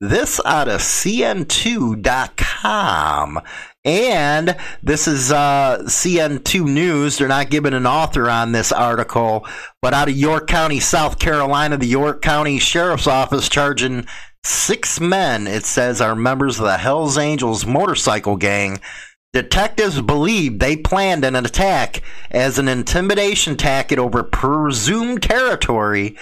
This 0.00 0.40
out 0.44 0.68
of 0.68 0.80
CN2.com. 0.80 3.40
And 3.84 4.56
this 4.82 5.06
is 5.06 5.30
uh, 5.32 5.82
CN2 5.84 6.64
News. 6.64 7.18
They're 7.18 7.28
not 7.28 7.50
giving 7.50 7.74
an 7.74 7.86
author 7.86 8.28
on 8.28 8.52
this 8.52 8.72
article, 8.72 9.46
but 9.80 9.94
out 9.94 10.08
of 10.08 10.16
York 10.16 10.46
County, 10.46 10.80
South 10.80 11.18
Carolina, 11.18 11.76
the 11.76 11.86
York 11.86 12.22
County 12.22 12.58
Sheriff's 12.58 13.06
Office 13.06 13.48
charging 13.48 14.06
Six 14.42 15.00
men, 15.00 15.46
it 15.46 15.66
says, 15.66 16.00
are 16.00 16.16
members 16.16 16.58
of 16.58 16.64
the 16.64 16.78
Hells 16.78 17.18
Angels 17.18 17.66
motorcycle 17.66 18.36
gang. 18.36 18.80
Detectives 19.32 20.00
believe 20.00 20.58
they 20.58 20.76
planned 20.76 21.24
an 21.24 21.36
attack 21.36 22.02
as 22.30 22.58
an 22.58 22.66
intimidation 22.66 23.56
tactic 23.56 23.98
over 23.98 24.22
presumed 24.22 25.22
territory. 25.22 26.16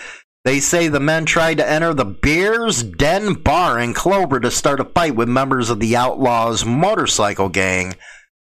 They 0.44 0.60
say 0.60 0.88
the 0.88 1.00
men 1.00 1.24
tried 1.24 1.58
to 1.58 1.68
enter 1.68 1.92
the 1.92 2.04
Bears 2.04 2.82
Den 2.82 3.34
bar 3.34 3.78
in 3.78 3.92
Clover 3.92 4.40
to 4.40 4.50
start 4.50 4.80
a 4.80 4.84
fight 4.84 5.14
with 5.14 5.28
members 5.28 5.68
of 5.68 5.80
the 5.80 5.96
Outlaws 5.96 6.64
motorcycle 6.64 7.48
gang. 7.48 7.96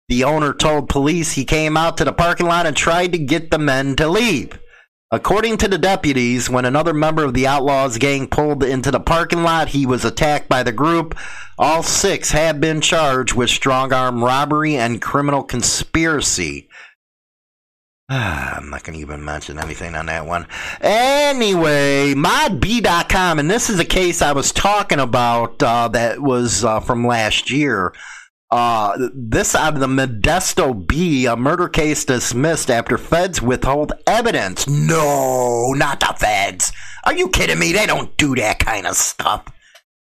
The 0.08 0.24
owner 0.24 0.52
told 0.52 0.88
police 0.88 1.32
he 1.32 1.44
came 1.44 1.76
out 1.76 1.96
to 1.96 2.04
the 2.04 2.12
parking 2.12 2.46
lot 2.46 2.66
and 2.66 2.76
tried 2.76 3.12
to 3.12 3.18
get 3.18 3.50
the 3.50 3.58
men 3.58 3.96
to 3.96 4.08
leave. 4.08 4.58
According 5.12 5.56
to 5.58 5.68
the 5.68 5.78
deputies, 5.78 6.48
when 6.48 6.64
another 6.64 6.94
member 6.94 7.24
of 7.24 7.34
the 7.34 7.46
Outlaws 7.46 7.98
gang 7.98 8.28
pulled 8.28 8.62
into 8.62 8.92
the 8.92 9.00
parking 9.00 9.42
lot, 9.42 9.70
he 9.70 9.84
was 9.86 10.04
attacked 10.04 10.48
by 10.48 10.62
the 10.62 10.70
group. 10.70 11.16
All 11.58 11.82
six 11.82 12.30
have 12.30 12.60
been 12.60 12.80
charged 12.80 13.34
with 13.34 13.50
strong 13.50 13.92
arm 13.92 14.22
robbery 14.22 14.76
and 14.76 15.02
criminal 15.02 15.42
conspiracy. 15.42 16.68
I'm 18.12 18.70
not 18.70 18.82
going 18.82 18.94
to 18.94 19.02
even 19.02 19.24
mention 19.24 19.60
anything 19.60 19.94
on 19.94 20.06
that 20.06 20.26
one. 20.26 20.48
Anyway, 20.80 22.12
modbee.com, 22.14 23.38
and 23.38 23.48
this 23.48 23.70
is 23.70 23.78
a 23.78 23.84
case 23.84 24.20
I 24.20 24.32
was 24.32 24.50
talking 24.50 24.98
about 24.98 25.62
uh, 25.62 25.86
that 25.88 26.20
was 26.20 26.64
uh, 26.64 26.80
from 26.80 27.06
last 27.06 27.52
year. 27.52 27.94
Uh, 28.50 29.10
this 29.14 29.54
out 29.54 29.74
of 29.74 29.80
the 29.80 29.86
Modesto 29.86 30.74
Bee, 30.88 31.26
a 31.26 31.36
murder 31.36 31.68
case 31.68 32.04
dismissed 32.04 32.68
after 32.68 32.98
feds 32.98 33.40
withhold 33.40 33.92
evidence. 34.08 34.66
No, 34.66 35.72
not 35.74 36.00
the 36.00 36.12
feds. 36.18 36.72
Are 37.04 37.14
you 37.14 37.28
kidding 37.28 37.60
me? 37.60 37.70
They 37.70 37.86
don't 37.86 38.16
do 38.16 38.34
that 38.34 38.58
kind 38.58 38.88
of 38.88 38.96
stuff. 38.96 39.44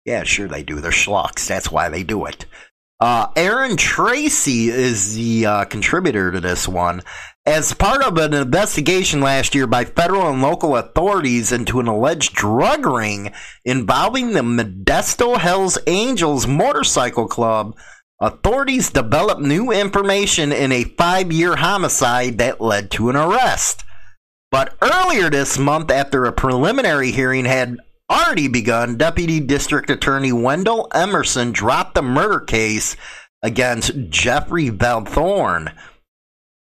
Yeah, 0.04 0.24
sure 0.24 0.48
they 0.48 0.64
do. 0.64 0.82
They're 0.82 0.92
schlucks. 0.92 1.48
That's 1.48 1.72
why 1.72 1.90
they 1.90 2.02
do 2.02 2.26
it. 2.26 2.48
Uh, 3.00 3.28
Erin 3.36 3.78
Tracy 3.78 4.70
is 4.70 5.14
the 5.14 5.46
uh, 5.46 5.66
contributor 5.66 6.32
to 6.32 6.40
this 6.40 6.68
one. 6.68 7.02
As 7.46 7.74
part 7.74 8.02
of 8.04 8.18
an 8.18 8.34
investigation 8.34 9.20
last 9.20 9.54
year 9.54 9.68
by 9.68 9.84
federal 9.84 10.30
and 10.30 10.42
local 10.42 10.78
authorities 10.78 11.52
into 11.52 11.80
an 11.80 11.88
alleged 11.88 12.34
drug 12.34 12.86
ring 12.86 13.34
involving 13.66 14.32
the 14.32 14.42
Modesto 14.42 15.38
Hells 15.38 15.78
Angels 15.88 16.48
Motorcycle 16.48 17.28
Club, 17.28 17.76
Authorities 18.24 18.90
developed 18.90 19.42
new 19.42 19.70
information 19.70 20.54
in 20.54 20.72
a 20.72 20.86
five 20.86 21.30
year 21.30 21.58
homicide 21.58 22.38
that 22.38 22.62
led 22.62 22.90
to 22.92 23.10
an 23.10 23.18
arrest. 23.18 23.84
But 24.50 24.78
earlier 24.82 25.30
this 25.30 25.58
month, 25.58 25.92
after 25.92 26.24
a 26.24 26.32
preliminary 26.32 27.12
hearing 27.12 27.44
had 27.44 27.76
already 28.10 28.48
begun, 28.48 28.96
Deputy 28.96 29.42
District 29.42 29.90
Attorney 29.90 30.32
Wendell 30.32 30.88
Emerson 30.94 31.52
dropped 31.52 31.96
the 31.96 32.02
murder 32.02 32.40
case 32.40 32.96
against 33.42 33.92
Jeffrey 34.10 34.70
Valthorn. 34.70 35.74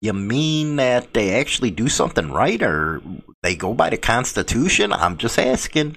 You 0.04 0.12
mean 0.12 0.76
that 0.76 1.14
they 1.14 1.34
actually 1.40 1.70
do 1.70 1.88
something 1.88 2.30
right 2.30 2.62
or 2.62 3.00
they 3.42 3.56
go 3.56 3.72
by 3.72 3.88
the 3.88 3.96
Constitution? 3.96 4.92
I'm 4.92 5.16
just 5.16 5.38
asking. 5.38 5.96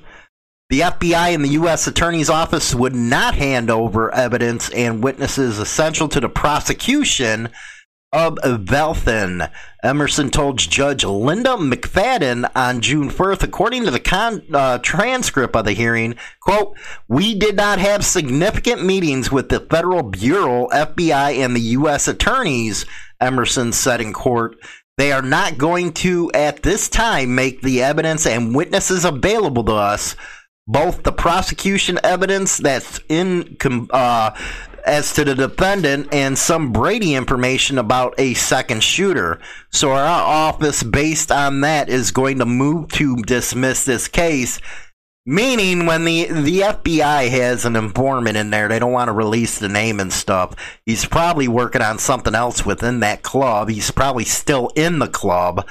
The 0.69 0.79
FBI 0.79 1.35
and 1.35 1.43
the 1.43 1.49
U.S. 1.49 1.87
Attorney's 1.87 2.29
Office 2.29 2.73
would 2.73 2.95
not 2.95 3.35
hand 3.35 3.69
over 3.69 4.09
evidence 4.15 4.69
and 4.69 5.03
witnesses 5.03 5.59
essential 5.59 6.07
to 6.07 6.21
the 6.21 6.29
prosecution 6.29 7.49
of 8.13 8.35
Valthorn. 8.37 9.51
Emerson 9.83 10.29
told 10.29 10.57
Judge 10.57 11.03
Linda 11.03 11.51
McFadden 11.51 12.49
on 12.55 12.81
June 12.81 13.09
1st, 13.09 13.43
according 13.43 13.85
to 13.85 13.91
the 13.91 13.99
con- 13.99 14.43
uh, 14.53 14.77
transcript 14.79 15.55
of 15.55 15.65
the 15.65 15.73
hearing, 15.73 16.15
quote, 16.41 16.77
We 17.07 17.35
did 17.35 17.55
not 17.55 17.79
have 17.79 18.05
significant 18.05 18.83
meetings 18.83 19.31
with 19.31 19.49
the 19.49 19.59
Federal 19.59 20.03
Bureau, 20.03 20.67
FBI, 20.69 21.43
and 21.43 21.55
the 21.55 21.61
U.S. 21.61 22.07
attorneys, 22.07 22.85
Emerson 23.19 23.73
said 23.73 24.01
in 24.01 24.13
court. 24.13 24.57
They 24.97 25.11
are 25.11 25.21
not 25.21 25.57
going 25.57 25.93
to, 25.93 26.31
at 26.33 26.63
this 26.63 26.89
time, 26.89 27.35
make 27.35 27.61
the 27.61 27.83
evidence 27.83 28.25
and 28.25 28.55
witnesses 28.55 29.05
available 29.05 29.63
to 29.65 29.73
us 29.73 30.15
both 30.67 31.03
the 31.03 31.11
prosecution 31.11 31.97
evidence 32.03 32.57
that's 32.57 32.99
in 33.07 33.55
uh, 33.91 34.31
as 34.88 35.13
to 35.13 35.24
the 35.24 35.36
defendant 35.36 36.08
and 36.13 36.38
some 36.38 36.72
Brady 36.72 37.13
information 37.13 37.77
about 37.77 38.15
a 38.17 38.34
second 38.34 38.84
shooter. 38.84 39.39
So 39.72 39.91
our 39.91 40.06
office, 40.06 40.84
based 40.84 41.32
on 41.32 41.62
that, 41.62 41.89
is 41.89 42.12
going 42.12 42.39
to 42.39 42.46
move 42.46 42.89
to 42.94 43.17
dismiss 43.17 43.86
this 43.86 44.08
case. 44.08 44.60
Meaning, 45.29 45.86
when 45.86 46.06
the 46.06 46.27
the 46.27 46.62
FBI 46.62 47.29
has 47.29 47.65
an 47.65 47.75
informant 47.75 48.38
in 48.38 48.50
there, 48.50 48.70
they 48.70 48.79
don't 48.79 48.94
want 48.94 49.10
to 49.10 49.13
release 49.13 49.60
the 49.60 49.67
name 49.67 50.00
and 50.00 50.13
stuff. 50.13 50.56
He's 50.86 51.03
probably 51.03 51.50
working 51.50 51.82
on 51.82 52.00
something 52.00 52.34
else 52.34 52.65
within 52.65 53.01
that 53.01 53.24
club. 53.24 53.67
He's 53.67 53.91
probably 53.91 54.24
still 54.24 54.72
in 54.74 55.00
the 55.00 55.10
club. 55.10 55.67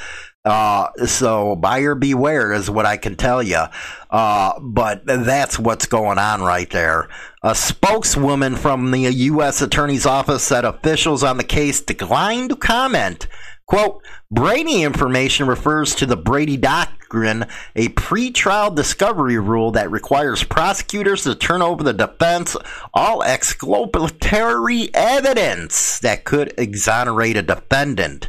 Uh, 0.46 0.88
so 1.06 1.56
buyer 1.56 1.96
beware 1.96 2.52
is 2.52 2.70
what 2.70 2.86
I 2.86 2.96
can 2.96 3.16
tell 3.16 3.42
you. 3.42 3.64
Uh, 4.10 4.60
but 4.60 5.04
that's 5.04 5.58
what's 5.58 5.86
going 5.86 6.18
on 6.18 6.40
right 6.40 6.70
there. 6.70 7.08
A 7.42 7.54
spokeswoman 7.54 8.54
from 8.54 8.92
the 8.92 9.00
U.S. 9.00 9.60
Attorney's 9.60 10.06
Office 10.06 10.44
said 10.44 10.64
officials 10.64 11.24
on 11.24 11.36
the 11.36 11.44
case 11.44 11.80
declined 11.80 12.50
to 12.50 12.56
comment. 12.56 13.26
Quote, 13.66 14.00
Brady 14.30 14.84
information 14.84 15.48
refers 15.48 15.92
to 15.96 16.06
the 16.06 16.16
Brady 16.16 16.56
Doctrine, 16.56 17.46
a 17.74 17.88
pretrial 17.88 18.72
discovery 18.72 19.40
rule 19.40 19.72
that 19.72 19.90
requires 19.90 20.44
prosecutors 20.44 21.24
to 21.24 21.34
turn 21.34 21.62
over 21.62 21.82
the 21.82 21.92
defense 21.92 22.56
all 22.94 23.24
exculpatory 23.24 24.94
evidence 24.94 25.98
that 25.98 26.24
could 26.24 26.54
exonerate 26.56 27.36
a 27.36 27.42
defendant. 27.42 28.28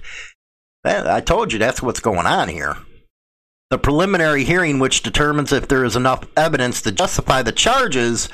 I 0.83 1.21
told 1.21 1.51
you 1.51 1.59
that's 1.59 1.81
what's 1.81 1.99
going 1.99 2.25
on 2.25 2.49
here. 2.49 2.77
The 3.69 3.77
preliminary 3.77 4.45
hearing, 4.45 4.79
which 4.79 5.03
determines 5.03 5.51
if 5.51 5.67
there 5.67 5.83
is 5.83 5.95
enough 5.95 6.25
evidence 6.37 6.81
to 6.83 6.91
justify 6.91 7.41
the 7.41 7.51
charges, 7.51 8.29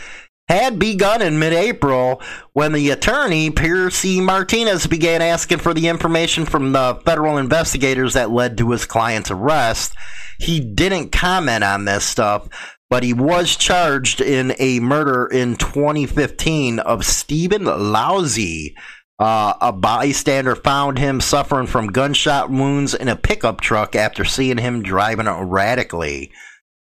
had 0.48 0.78
begun 0.78 1.22
in 1.22 1.40
mid 1.40 1.54
April 1.54 2.22
when 2.54 2.74
the 2.74 2.90
attorney, 2.90 3.50
Percy 3.50 4.22
Martinez, 4.22 4.88
began 4.88 5.22
asking 5.22 5.60
for 5.60 5.74
the 5.74 5.88
information 5.88 6.46
from 6.46 6.72
the 6.72 7.02
federal 7.06 7.38
investigators 7.38 8.14
that 8.14 8.30
led 8.30 8.58
to 8.58 8.72
his 8.72 8.86
client's 8.86 9.32
arrest. 9.32 9.96
He 10.40 10.60
didn't 10.60 11.12
comment 11.12 11.64
on 11.64 11.86
this 11.86 12.04
stuff, 12.04 12.48
but 12.90 13.04
he 13.04 13.14
was 13.14 13.56
charged 13.56 14.22
in 14.22 14.54
a 14.60 14.80
murder 14.80 15.26
in 15.26 15.56
2015 15.56 16.80
of 16.80 17.06
Stephen 17.06 17.64
Lousy 17.64 18.76
Uh, 19.20 19.54
a 19.62 19.72
bystander 19.72 20.56
found 20.56 20.98
him 20.98 21.22
suffering 21.22 21.68
from 21.68 21.88
gunshot 21.88 22.50
wounds 22.50 22.94
in 22.94 23.08
a 23.08 23.16
pickup 23.16 23.62
truck 23.62 23.96
after 23.96 24.26
seeing 24.26 24.58
him 24.58 24.82
driving 24.82 25.28
erratically. 25.28 26.32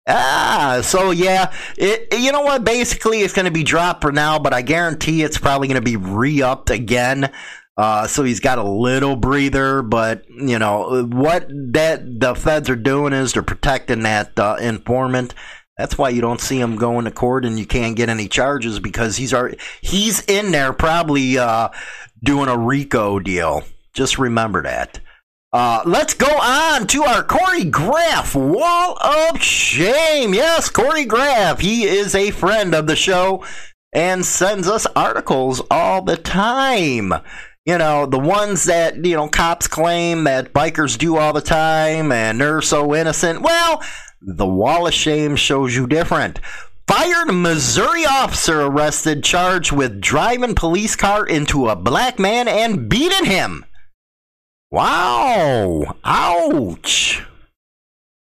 Ah, 0.07 0.81
so 0.83 1.11
yeah, 1.11 1.53
it, 1.77 2.13
you 2.19 2.33
know 2.33 2.41
what? 2.41 2.65
Basically, 2.65 3.21
it's 3.21 3.35
going 3.35 3.45
to 3.45 3.53
be 3.53 3.63
dropped 3.63 4.03
for 4.03 4.11
now, 4.11 4.39
but 4.39 4.55
I 4.55 4.63
guarantee 4.63 5.23
it's 5.23 5.39
probably 5.39 5.69
going 5.69 5.81
to 5.81 5.83
be 5.83 5.97
re 5.97 6.43
upped 6.43 6.71
again. 6.71 7.31
Uh, 7.77 8.09
so 8.09 8.25
he's 8.25 8.41
got 8.41 8.59
a 8.59 8.69
little 8.69 9.15
breather, 9.15 9.83
but 9.83 10.25
you 10.29 10.59
know 10.59 11.05
what 11.05 11.47
that 11.49 12.03
the 12.19 12.35
feds 12.35 12.69
are 12.69 12.75
doing 12.75 13.13
is 13.13 13.33
they're 13.33 13.43
protecting 13.43 14.03
that 14.03 14.37
uh, 14.39 14.57
informant. 14.61 15.35
That's 15.77 15.97
why 15.97 16.09
you 16.09 16.21
don't 16.21 16.41
see 16.41 16.61
him 16.61 16.75
going 16.75 17.05
to 17.05 17.13
court 17.13 17.45
and 17.45 17.57
you 17.57 17.65
can't 17.65 17.95
get 17.95 18.09
any 18.09 18.27
charges 18.27 18.81
because 18.81 19.17
he's 19.17 19.33
already, 19.33 19.59
he's 19.81 20.23
in 20.23 20.51
there 20.51 20.73
probably 20.73 21.39
uh, 21.39 21.69
doing 22.23 22.49
a 22.49 22.59
RICO 22.59 23.19
deal. 23.19 23.65
Just 23.95 24.19
remember 24.19 24.63
that. 24.63 25.01
Uh, 25.51 25.83
let's 25.87 26.13
go 26.13 26.27
on 26.27 26.87
to 26.87 27.05
our 27.05 27.23
Corey 27.23 27.65
Graff 27.65 28.35
Wall 28.35 28.99
of 29.03 29.41
Shame. 29.41 30.35
Yes, 30.35 30.69
Corey 30.69 31.07
Graff. 31.07 31.61
He 31.61 31.85
is 31.85 32.15
a 32.15 32.31
friend 32.31 32.75
of 32.75 32.87
the 32.87 32.97
show 32.97 33.45
and 33.93 34.27
sends 34.27 34.69
us 34.69 34.87
articles 34.95 35.63
all 35.71 36.03
the 36.03 36.19
time. 36.19 37.15
You 37.65 37.79
know, 37.79 38.05
the 38.05 38.19
ones 38.19 38.65
that, 38.65 39.05
you 39.05 39.17
know, 39.17 39.29
cops 39.29 39.67
claim 39.67 40.25
that 40.25 40.53
bikers 40.53 40.99
do 40.99 41.17
all 41.17 41.33
the 41.33 41.41
time 41.41 42.13
and 42.13 42.41
they're 42.41 42.61
so 42.61 42.95
innocent. 42.95 43.41
Well, 43.41 43.83
the 44.21 44.47
Wall 44.47 44.87
of 44.87 44.95
Shame 44.95 45.37
shows 45.37 45.75
you 45.75 45.87
different. 45.87 46.41
Fired 46.89 47.31
Missouri 47.31 48.07
officer 48.07 48.63
arrested, 48.63 49.23
charged 49.23 49.73
with 49.73 50.01
driving 50.01 50.55
police 50.55 50.97
car 50.97 51.27
into 51.27 51.69
a 51.69 51.77
black 51.77 52.19
man 52.19 52.49
and 52.49 52.89
beating 52.89 53.27
him. 53.27 53.67
Wow! 54.71 55.97
Ouch! 56.03 57.23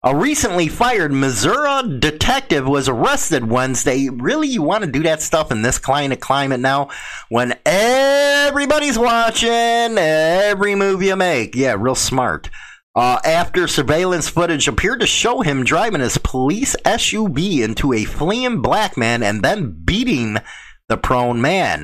A 0.04 0.14
recently 0.14 0.68
fired 0.68 1.14
Missouri 1.14 2.00
detective 2.00 2.68
was 2.68 2.90
arrested 2.90 3.50
Wednesday. 3.50 4.10
Really, 4.10 4.50
you 4.50 4.62
want 4.62 4.84
to 4.84 4.92
do 4.92 5.04
that 5.04 5.22
stuff 5.22 5.50
in 5.50 5.62
this 5.62 5.78
of 5.78 6.20
climate 6.20 6.60
now? 6.60 6.90
When 7.30 7.58
everybody's 7.66 9.00
watching 9.00 9.50
every 9.98 10.76
move 10.76 11.02
you 11.02 11.16
make. 11.16 11.56
Yeah, 11.56 11.78
real 11.80 11.96
smart. 11.96 12.50
Uh, 12.98 13.20
after 13.26 13.68
surveillance 13.68 14.28
footage 14.28 14.68
appeared 14.68 15.00
to 15.00 15.06
show 15.06 15.42
him 15.42 15.64
driving 15.64 16.02
his 16.02 16.18
police 16.18 16.76
SUV 16.84 17.60
into 17.60 17.94
a 17.94 18.04
fleeing 18.04 18.60
black 18.60 18.98
man 18.98 19.22
and 19.22 19.44
then 19.44 19.70
beating 19.86 20.38
the 20.90 20.98
prone 20.98 21.40
man. 21.40 21.84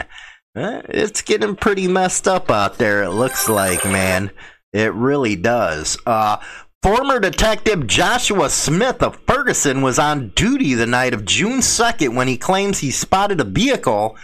Uh, 0.55 0.82
it's 0.89 1.22
getting 1.22 1.55
pretty 1.55 1.88
messed 1.88 2.27
up 2.27 2.50
out 2.50 2.79
there, 2.79 3.03
it 3.03 3.12
looks 3.12 3.48
like, 3.48 3.86
man. 3.86 4.32
It 4.74 4.91
really 4.96 5.36
does. 5.36 6.00
Uh, 6.03 6.38
former 6.82 7.20
detective 7.20 7.86
Joshua 7.86 8.50
Smith 8.50 9.03
of 9.03 9.20
Ferguson 9.27 9.84
was 9.84 10.00
on 10.00 10.29
duty 10.29 10.74
the 10.74 10.88
night 10.88 11.13
of 11.13 11.25
June 11.25 11.60
2nd 11.60 12.15
when 12.15 12.27
he 12.27 12.38
claims 12.39 12.79
he 12.79 12.89
spotted 12.89 13.39
a 13.39 13.43
vehicle 13.43 14.17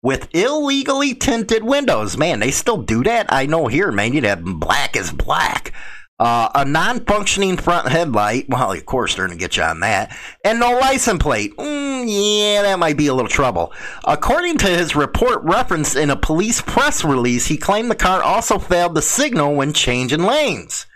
with 0.00 0.28
illegally 0.32 1.12
tinted 1.12 1.64
windows. 1.64 2.16
Man, 2.16 2.38
they 2.38 2.52
still 2.52 2.82
do 2.82 3.02
that? 3.02 3.26
I 3.30 3.46
know 3.46 3.66
here, 3.66 3.90
man, 3.90 4.12
you'd 4.12 4.22
have 4.22 4.44
black 4.44 4.96
as 4.96 5.10
black. 5.10 5.72
Uh, 6.18 6.48
a 6.54 6.64
non-functioning 6.64 7.58
front 7.58 7.88
headlight. 7.88 8.46
Well, 8.48 8.72
of 8.72 8.86
course 8.86 9.14
they're 9.14 9.26
going 9.26 9.38
to 9.38 9.42
get 9.42 9.58
you 9.58 9.62
on 9.62 9.80
that. 9.80 10.16
And 10.42 10.58
no 10.58 10.72
license 10.78 11.22
plate. 11.22 11.54
Mm, 11.56 12.06
yeah, 12.08 12.62
that 12.62 12.78
might 12.78 12.96
be 12.96 13.08
a 13.08 13.14
little 13.14 13.28
trouble. 13.28 13.72
According 14.06 14.56
to 14.58 14.66
his 14.66 14.96
report 14.96 15.42
referenced 15.42 15.94
in 15.94 16.08
a 16.08 16.16
police 16.16 16.62
press 16.62 17.04
release, 17.04 17.46
he 17.46 17.58
claimed 17.58 17.90
the 17.90 17.94
car 17.94 18.22
also 18.22 18.58
failed 18.58 18.94
to 18.94 19.02
signal 19.02 19.54
when 19.54 19.74
changing 19.74 20.22
lanes. 20.22 20.86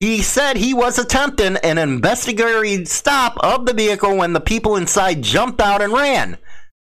He 0.00 0.22
said 0.22 0.56
he 0.56 0.72
was 0.72 0.98
attempting 0.98 1.58
an 1.58 1.76
investigatory 1.76 2.86
stop 2.86 3.36
of 3.38 3.66
the 3.66 3.74
vehicle 3.74 4.16
when 4.16 4.32
the 4.32 4.40
people 4.40 4.74
inside 4.74 5.22
jumped 5.22 5.60
out 5.60 5.82
and 5.82 5.92
ran. 5.92 6.38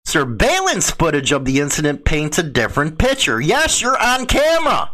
Surveillance 0.06 0.92
footage 0.92 1.32
of 1.32 1.46
the 1.46 1.60
incident 1.60 2.06
paints 2.06 2.40
a 2.40 2.44
different 2.44 2.98
picture. 2.98 3.42
Yes, 3.42 3.82
you're 3.82 4.02
on 4.02 4.26
camera. 4.28 4.92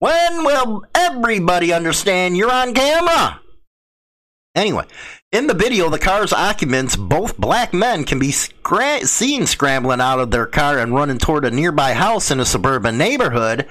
When 0.00 0.44
will 0.44 0.86
everybody 0.94 1.74
understand 1.74 2.34
you're 2.34 2.50
on 2.50 2.72
camera? 2.72 3.42
Anyway, 4.54 4.86
in 5.30 5.46
the 5.46 5.52
video, 5.52 5.90
the 5.90 5.98
car's 5.98 6.32
occupants, 6.32 6.96
both 6.96 7.36
black 7.36 7.74
men, 7.74 8.04
can 8.04 8.18
be 8.18 8.28
scra- 8.28 9.04
seen 9.04 9.46
scrambling 9.46 10.00
out 10.00 10.18
of 10.18 10.30
their 10.30 10.46
car 10.46 10.78
and 10.78 10.94
running 10.94 11.18
toward 11.18 11.44
a 11.44 11.50
nearby 11.50 11.92
house 11.92 12.30
in 12.30 12.40
a 12.40 12.46
suburban 12.46 12.96
neighborhood, 12.96 13.66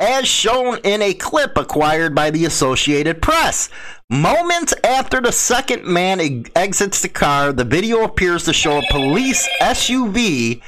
as 0.00 0.26
shown 0.26 0.78
in 0.82 1.00
a 1.00 1.14
clip 1.14 1.56
acquired 1.56 2.12
by 2.12 2.32
the 2.32 2.44
Associated 2.44 3.22
Press. 3.22 3.70
Moments 4.10 4.74
after 4.82 5.20
the 5.20 5.30
second 5.30 5.84
man 5.84 6.44
exits 6.56 7.02
the 7.02 7.08
car, 7.08 7.52
the 7.52 7.64
video 7.64 8.02
appears 8.02 8.42
to 8.46 8.52
show 8.52 8.78
a 8.78 8.86
police 8.90 9.48
SUV 9.62 10.60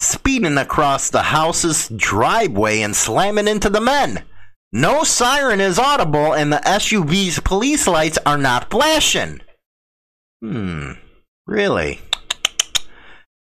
speeding 0.00 0.58
across 0.58 1.10
the 1.10 1.22
house's 1.22 1.88
driveway 1.88 2.80
and 2.80 2.94
slamming 2.94 3.48
into 3.48 3.70
the 3.70 3.80
men. 3.80 4.24
No 4.72 5.04
siren 5.04 5.60
is 5.60 5.78
audible, 5.78 6.34
and 6.34 6.52
the 6.52 6.58
SUV's 6.58 7.40
police 7.40 7.86
lights 7.86 8.18
are 8.26 8.38
not 8.38 8.70
flashing. 8.70 9.40
Hmm, 10.42 10.92
really? 11.46 12.00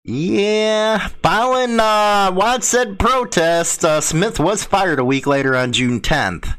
Yeah, 0.04 1.10
following 1.22 1.80
uh, 1.80 2.32
Watt 2.34 2.64
said 2.64 2.98
protest, 2.98 3.86
uh, 3.86 4.02
Smith 4.02 4.40
was 4.40 4.64
fired 4.64 4.98
a 4.98 5.06
week 5.06 5.28
later 5.28 5.56
on 5.56 5.74
June 5.74 6.02
10th. 6.02 6.58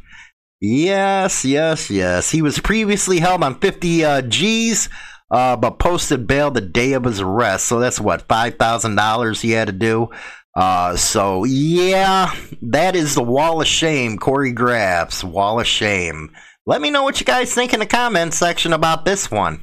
Yes, 0.61 1.45
yes, 1.45 1.91
yes. 1.91 2.31
He 2.31 2.41
was 2.41 2.61
previously 2.61 3.19
held 3.19 3.43
on 3.43 3.59
50 3.59 4.05
uh, 4.05 4.23
G's 4.23 4.89
uh, 5.33 5.57
but 5.57 5.79
posted 5.79 6.27
bail 6.27 6.51
the 6.51 6.61
day 6.61 6.93
of 6.93 7.05
his 7.05 7.21
arrest. 7.21 7.65
So 7.65 7.81
that's 7.81 7.99
what 7.99 8.29
five 8.29 8.57
thousand 8.57 8.95
dollars 8.95 9.41
he 9.41 9.53
had 9.53 9.67
to 9.67 9.73
do. 9.73 10.11
Uh, 10.55 10.95
so 10.97 11.45
yeah, 11.45 12.35
that 12.61 12.95
is 12.95 13.15
the 13.15 13.23
wall 13.23 13.61
of 13.63 13.67
shame. 13.67 14.19
Corey 14.19 14.53
Graff's 14.53 15.25
wall 15.25 15.59
of 15.59 15.67
shame. 15.67 16.31
Let 16.67 16.83
me 16.83 16.91
know 16.91 17.03
what 17.03 17.19
you 17.19 17.27
guys 17.27 17.53
think 17.53 17.73
in 17.73 17.81
the 17.81 17.87
comments 17.87 18.37
section 18.37 18.73
about 18.73 19.05
this 19.05 19.31
one. 19.31 19.63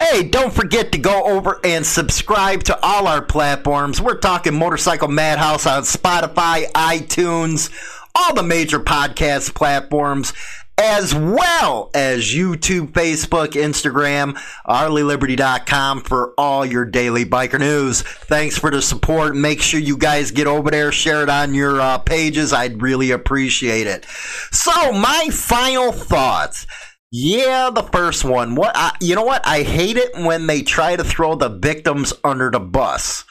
Hey, 0.00 0.24
don't 0.24 0.52
forget 0.52 0.90
to 0.92 0.98
go 0.98 1.24
over 1.24 1.60
and 1.62 1.86
subscribe 1.86 2.64
to 2.64 2.78
all 2.84 3.06
our 3.06 3.22
platforms. 3.22 4.00
We're 4.00 4.18
talking 4.18 4.54
Motorcycle 4.54 5.08
Madhouse 5.08 5.64
on 5.64 5.82
Spotify, 5.84 6.64
iTunes, 6.72 7.70
all 8.14 8.34
the 8.34 8.42
major 8.42 8.80
podcast 8.80 9.54
platforms 9.54 10.32
as 10.78 11.14
well 11.14 11.90
as 11.94 12.32
YouTube, 12.32 12.92
Facebook, 12.92 13.50
Instagram, 13.52 14.36
HarleyLiberty.com 14.66 16.02
for 16.02 16.34
all 16.38 16.64
your 16.64 16.84
daily 16.84 17.24
biker 17.24 17.60
news. 17.60 18.02
Thanks 18.02 18.58
for 18.58 18.70
the 18.70 18.82
support. 18.82 19.36
Make 19.36 19.62
sure 19.62 19.80
you 19.80 19.96
guys 19.96 20.30
get 20.30 20.46
over 20.46 20.70
there, 20.70 20.92
share 20.92 21.22
it 21.22 21.28
on 21.28 21.54
your 21.54 21.80
uh, 21.80 21.98
pages. 21.98 22.52
I'd 22.52 22.82
really 22.82 23.10
appreciate 23.10 23.86
it. 23.86 24.04
So, 24.50 24.92
my 24.92 25.28
final 25.30 25.92
thoughts. 25.92 26.66
Yeah, 27.14 27.68
the 27.68 27.82
first 27.82 28.24
one. 28.24 28.54
What 28.54 28.72
I, 28.74 28.96
you 28.98 29.14
know 29.14 29.24
what? 29.24 29.46
I 29.46 29.62
hate 29.64 29.98
it 29.98 30.14
when 30.14 30.46
they 30.46 30.62
try 30.62 30.96
to 30.96 31.04
throw 31.04 31.34
the 31.34 31.50
victims 31.50 32.14
under 32.24 32.50
the 32.50 32.60
bus. 32.60 33.24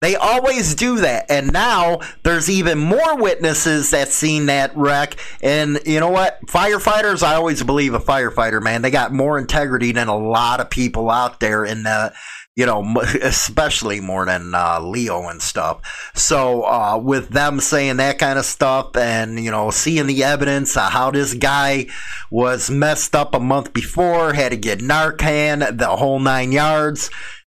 They 0.00 0.16
always 0.16 0.74
do 0.74 0.96
that. 1.00 1.30
And 1.30 1.52
now 1.52 2.00
there's 2.22 2.48
even 2.48 2.78
more 2.78 3.16
witnesses 3.16 3.90
that 3.90 4.08
seen 4.08 4.46
that 4.46 4.74
wreck. 4.74 5.16
And 5.42 5.78
you 5.84 6.00
know 6.00 6.08
what? 6.08 6.40
Firefighters, 6.46 7.22
I 7.22 7.34
always 7.34 7.62
believe 7.62 7.92
a 7.92 8.00
firefighter, 8.00 8.62
man, 8.62 8.80
they 8.80 8.90
got 8.90 9.12
more 9.12 9.38
integrity 9.38 9.92
than 9.92 10.08
a 10.08 10.16
lot 10.16 10.60
of 10.60 10.70
people 10.70 11.10
out 11.10 11.40
there 11.40 11.64
in 11.64 11.82
the 11.82 12.14
you 12.56 12.66
know, 12.66 12.84
especially 13.22 14.00
more 14.00 14.26
than 14.26 14.54
uh, 14.54 14.80
Leo 14.80 15.28
and 15.28 15.40
stuff. 15.40 16.10
So, 16.14 16.64
uh, 16.64 16.98
with 16.98 17.30
them 17.30 17.60
saying 17.60 17.96
that 17.98 18.18
kind 18.18 18.38
of 18.38 18.44
stuff 18.44 18.96
and, 18.96 19.42
you 19.42 19.50
know, 19.50 19.70
seeing 19.70 20.06
the 20.06 20.24
evidence 20.24 20.76
of 20.76 20.90
how 20.90 21.10
this 21.10 21.32
guy 21.32 21.86
was 22.30 22.68
messed 22.68 23.14
up 23.14 23.34
a 23.34 23.40
month 23.40 23.72
before, 23.72 24.34
had 24.34 24.50
to 24.50 24.56
get 24.56 24.80
Narcan, 24.80 25.78
the 25.78 25.88
whole 25.88 26.18
nine 26.18 26.52
yards 26.52 27.08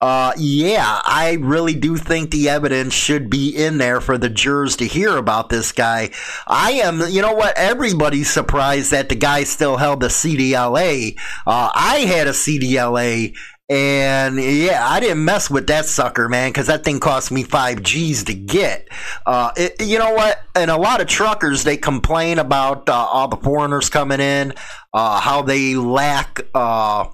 uh, 0.05 0.35
yeah, 0.37 1.01
I 1.03 1.39
really 1.41 1.73
do 1.73 1.97
think 1.97 2.31
the 2.31 2.51
evidence 2.51 2.93
should 2.93 3.31
be 3.31 3.49
in 3.57 3.79
there 3.79 4.03
for 4.03 4.19
the 4.19 4.29
jurors 4.29 4.77
to 4.77 4.87
hear 4.87 5.17
about 5.17 5.49
this 5.49 5.73
guy. 5.73 6.11
I 6.47 6.73
am, 6.73 7.01
you 7.09 7.23
know 7.23 7.33
what? 7.33 7.57
Everybody's 7.57 8.29
surprised 8.29 8.91
that 8.91 9.09
the 9.09 9.15
guy 9.15 9.45
still 9.45 9.79
held 9.79 10.01
the 10.01 10.09
CDLA. 10.09 11.17
Uh, 11.47 11.71
I 11.75 12.01
had 12.01 12.27
a 12.27 12.33
CDLA. 12.33 13.35
And 13.71 14.37
yeah, 14.37 14.87
I 14.87 15.01
didn't 15.01 15.25
mess 15.25 15.49
with 15.49 15.69
that 15.69 15.87
sucker, 15.87 16.29
man, 16.29 16.51
because 16.51 16.67
that 16.67 16.85
thing 16.85 17.01
cost 17.01 17.33
me 17.33 17.43
five 17.43 17.83
G's 17.83 18.25
to 18.25 18.35
get. 18.35 18.89
Uh, 19.25 19.53
it, 19.57 19.81
you 19.81 19.99
know 19.99 20.13
what? 20.13 20.39
And 20.55 20.71
a 20.71 20.77
lot 20.77 21.01
of 21.01 21.07
truckers 21.07 21.65
they 21.65 21.79
complain 21.79 22.39
about 22.39 22.91
uh, 22.91 22.93
all 22.93 23.29
the 23.29 23.39
foreigners 23.39 23.89
coming 23.89 24.21
in, 24.21 24.53
uh, 24.93 25.19
how 25.19 25.41
they 25.41 25.77
lack 25.77 26.43
uh, 26.55 27.07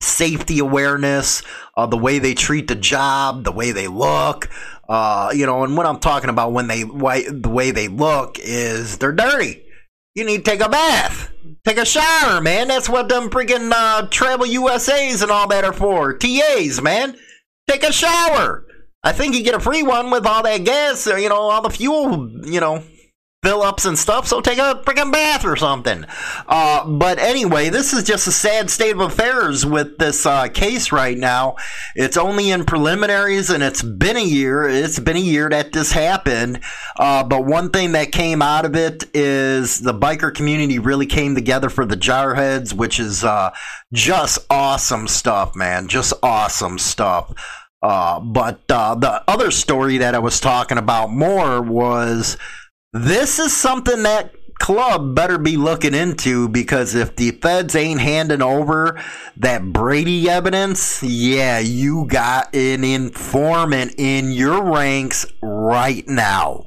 safety 0.00 0.58
awareness, 0.58 1.42
uh, 1.76 1.86
the 1.86 1.96
way 1.96 2.18
they 2.18 2.34
treat 2.34 2.68
the 2.68 2.74
job, 2.74 3.44
the 3.44 3.52
way 3.52 3.72
they 3.72 3.88
look. 3.88 4.48
Uh, 4.88 5.30
you 5.34 5.46
know, 5.46 5.62
and 5.62 5.76
what 5.76 5.86
I'm 5.86 6.00
talking 6.00 6.30
about 6.30 6.52
when 6.52 6.66
they 6.66 6.82
why, 6.82 7.24
the 7.30 7.48
way 7.48 7.70
they 7.70 7.88
look 7.88 8.38
is 8.40 8.98
they're 8.98 9.12
dirty. 9.12 9.64
You 10.14 10.24
need 10.24 10.44
to 10.44 10.50
take 10.50 10.60
a 10.60 10.68
bath, 10.68 11.32
take 11.64 11.78
a 11.78 11.84
shower, 11.84 12.40
man. 12.40 12.68
That's 12.68 12.88
what 12.88 13.08
them 13.08 13.30
freaking 13.30 13.70
uh, 13.72 14.08
travel 14.08 14.46
USA's 14.46 15.22
and 15.22 15.30
all 15.30 15.46
that 15.48 15.64
are 15.64 15.72
for. 15.72 16.14
TAs, 16.14 16.82
man. 16.82 17.16
Take 17.68 17.84
a 17.84 17.92
shower. 17.92 18.66
I 19.04 19.12
think 19.12 19.34
you 19.34 19.44
get 19.44 19.54
a 19.54 19.60
free 19.60 19.82
one 19.82 20.10
with 20.10 20.26
all 20.26 20.42
that 20.42 20.64
gas, 20.64 21.06
you 21.06 21.28
know, 21.28 21.36
all 21.36 21.62
the 21.62 21.70
fuel, 21.70 22.28
you 22.44 22.60
know, 22.60 22.82
fill 23.42 23.62
ups 23.62 23.86
and 23.86 23.98
stuff, 23.98 24.26
so 24.26 24.42
take 24.42 24.58
a 24.58 24.82
freaking 24.84 25.10
bath 25.10 25.46
or 25.46 25.56
something. 25.56 26.04
Uh, 26.46 26.86
but 26.86 27.18
anyway, 27.18 27.70
this 27.70 27.94
is 27.94 28.04
just 28.04 28.26
a 28.26 28.32
sad 28.32 28.68
state 28.68 28.92
of 28.92 29.00
affairs 29.00 29.64
with 29.64 29.96
this 29.96 30.26
uh, 30.26 30.46
case 30.48 30.92
right 30.92 31.16
now. 31.16 31.56
It's 31.94 32.18
only 32.18 32.50
in 32.50 32.66
preliminaries 32.66 33.48
and 33.48 33.62
it's 33.62 33.82
been 33.82 34.18
a 34.18 34.24
year. 34.24 34.68
It's 34.68 34.98
been 34.98 35.16
a 35.16 35.20
year 35.20 35.48
that 35.48 35.72
this 35.72 35.92
happened. 35.92 36.60
Uh, 36.98 37.24
but 37.24 37.46
one 37.46 37.70
thing 37.70 37.92
that 37.92 38.12
came 38.12 38.42
out 38.42 38.66
of 38.66 38.76
it 38.76 39.04
is 39.14 39.80
the 39.80 39.94
biker 39.94 40.34
community 40.34 40.78
really 40.78 41.06
came 41.06 41.34
together 41.34 41.70
for 41.70 41.86
the 41.86 41.96
jarheads, 41.96 42.74
which 42.74 43.00
is 43.00 43.24
uh, 43.24 43.52
just 43.90 44.38
awesome 44.50 45.08
stuff, 45.08 45.56
man. 45.56 45.88
Just 45.88 46.12
awesome 46.22 46.78
stuff. 46.78 47.32
Uh, 47.82 48.20
but 48.20 48.60
uh, 48.68 48.94
the 48.94 49.24
other 49.26 49.50
story 49.50 49.96
that 49.96 50.14
I 50.14 50.18
was 50.18 50.38
talking 50.40 50.76
about 50.76 51.10
more 51.10 51.62
was 51.62 52.36
this 52.92 53.38
is 53.38 53.56
something 53.56 54.02
that 54.02 54.34
club 54.58 55.14
better 55.14 55.38
be 55.38 55.56
looking 55.56 55.94
into 55.94 56.48
because 56.48 56.94
if 56.94 57.16
the 57.16 57.30
feds 57.30 57.74
ain't 57.74 58.00
handing 58.00 58.42
over 58.42 59.00
that 59.36 59.72
Brady 59.72 60.28
evidence, 60.28 61.02
yeah, 61.02 61.58
you 61.58 62.06
got 62.06 62.54
an 62.54 62.84
informant 62.84 63.94
in 63.96 64.32
your 64.32 64.62
ranks 64.62 65.24
right 65.42 66.06
now. 66.06 66.66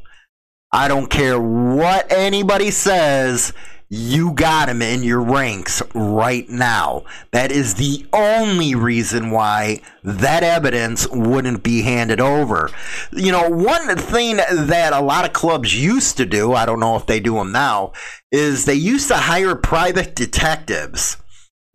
I 0.72 0.88
don't 0.88 1.10
care 1.10 1.40
what 1.40 2.12
anybody 2.12 2.72
says 2.72 3.54
you 3.96 4.32
got 4.32 4.70
him 4.70 4.82
in 4.82 5.04
your 5.04 5.22
ranks 5.22 5.80
right 5.94 6.50
now. 6.50 7.04
That 7.30 7.52
is 7.52 7.76
the 7.76 8.08
only 8.12 8.74
reason 8.74 9.30
why 9.30 9.82
that 10.04 10.42
evidence 10.42 11.08
wouldn't 11.10 11.62
be 11.62 11.84
handed 11.84 12.20
over. 12.20 12.72
You 13.12 13.32
know, 13.32 13.48
one 13.48 13.96
thing 13.96 14.38
that 14.38 14.94
a 14.94 15.00
lot 15.00 15.26
of 15.26 15.34
clubs 15.34 15.80
used 15.80 16.18
to 16.18 16.26
do, 16.26 16.54
I 16.54 16.66
don't 16.66 16.80
know 16.80 16.96
if 16.96 17.06
they 17.06 17.20
do 17.20 17.36
them 17.36 17.52
now, 17.52 17.94
is 18.32 18.66
they 18.66 18.74
used 18.74 19.10
to 19.10 19.16
hire 19.16 19.54
private 19.54 20.16
detectives. 20.16 21.18